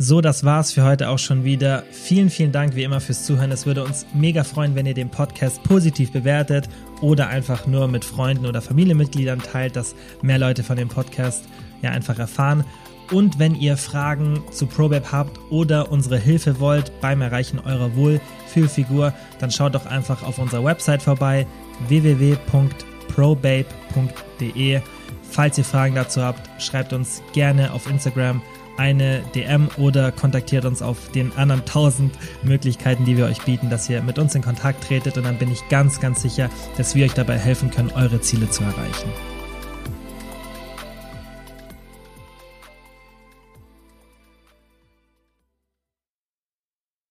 So, 0.00 0.20
das 0.20 0.44
war's 0.44 0.70
für 0.70 0.84
heute 0.84 1.08
auch 1.08 1.18
schon 1.18 1.42
wieder. 1.42 1.82
Vielen, 1.90 2.30
vielen 2.30 2.52
Dank 2.52 2.76
wie 2.76 2.84
immer 2.84 3.00
fürs 3.00 3.26
Zuhören. 3.26 3.50
Es 3.50 3.66
würde 3.66 3.82
uns 3.82 4.06
mega 4.14 4.44
freuen, 4.44 4.76
wenn 4.76 4.86
ihr 4.86 4.94
den 4.94 5.10
Podcast 5.10 5.60
positiv 5.64 6.12
bewertet 6.12 6.68
oder 7.00 7.26
einfach 7.26 7.66
nur 7.66 7.88
mit 7.88 8.04
Freunden 8.04 8.46
oder 8.46 8.62
Familienmitgliedern 8.62 9.40
teilt, 9.40 9.74
dass 9.74 9.96
mehr 10.22 10.38
Leute 10.38 10.62
von 10.62 10.76
dem 10.76 10.86
Podcast 10.86 11.46
ja 11.82 11.90
einfach 11.90 12.16
erfahren. 12.16 12.64
Und 13.10 13.40
wenn 13.40 13.56
ihr 13.56 13.76
Fragen 13.76 14.44
zu 14.52 14.66
ProBabe 14.66 15.10
habt 15.10 15.40
oder 15.50 15.90
unsere 15.90 16.16
Hilfe 16.16 16.60
wollt 16.60 16.92
beim 17.00 17.20
Erreichen 17.20 17.58
eurer 17.58 17.96
Wohlfühlfigur, 17.96 19.12
dann 19.40 19.50
schaut 19.50 19.74
doch 19.74 19.86
einfach 19.86 20.22
auf 20.22 20.38
unserer 20.38 20.62
Website 20.62 21.02
vorbei 21.02 21.44
www.probabe.de. 21.88 24.80
Falls 25.30 25.58
ihr 25.58 25.64
Fragen 25.64 25.96
dazu 25.96 26.22
habt, 26.22 26.62
schreibt 26.62 26.92
uns 26.92 27.20
gerne 27.32 27.72
auf 27.72 27.90
Instagram 27.90 28.40
eine 28.78 29.22
DM 29.34 29.68
oder 29.76 30.12
kontaktiert 30.12 30.64
uns 30.64 30.82
auf 30.82 31.10
den 31.12 31.36
anderen 31.36 31.64
tausend 31.64 32.14
Möglichkeiten, 32.42 33.04
die 33.04 33.16
wir 33.16 33.26
euch 33.26 33.42
bieten, 33.42 33.70
dass 33.70 33.88
ihr 33.90 34.02
mit 34.02 34.18
uns 34.18 34.34
in 34.34 34.42
Kontakt 34.42 34.84
tretet 34.84 35.16
und 35.18 35.24
dann 35.24 35.38
bin 35.38 35.50
ich 35.50 35.68
ganz, 35.68 36.00
ganz 36.00 36.22
sicher, 36.22 36.48
dass 36.76 36.94
wir 36.94 37.04
euch 37.04 37.14
dabei 37.14 37.38
helfen 37.38 37.70
können, 37.70 37.90
eure 37.94 38.20
Ziele 38.20 38.48
zu 38.48 38.62
erreichen. 38.62 39.37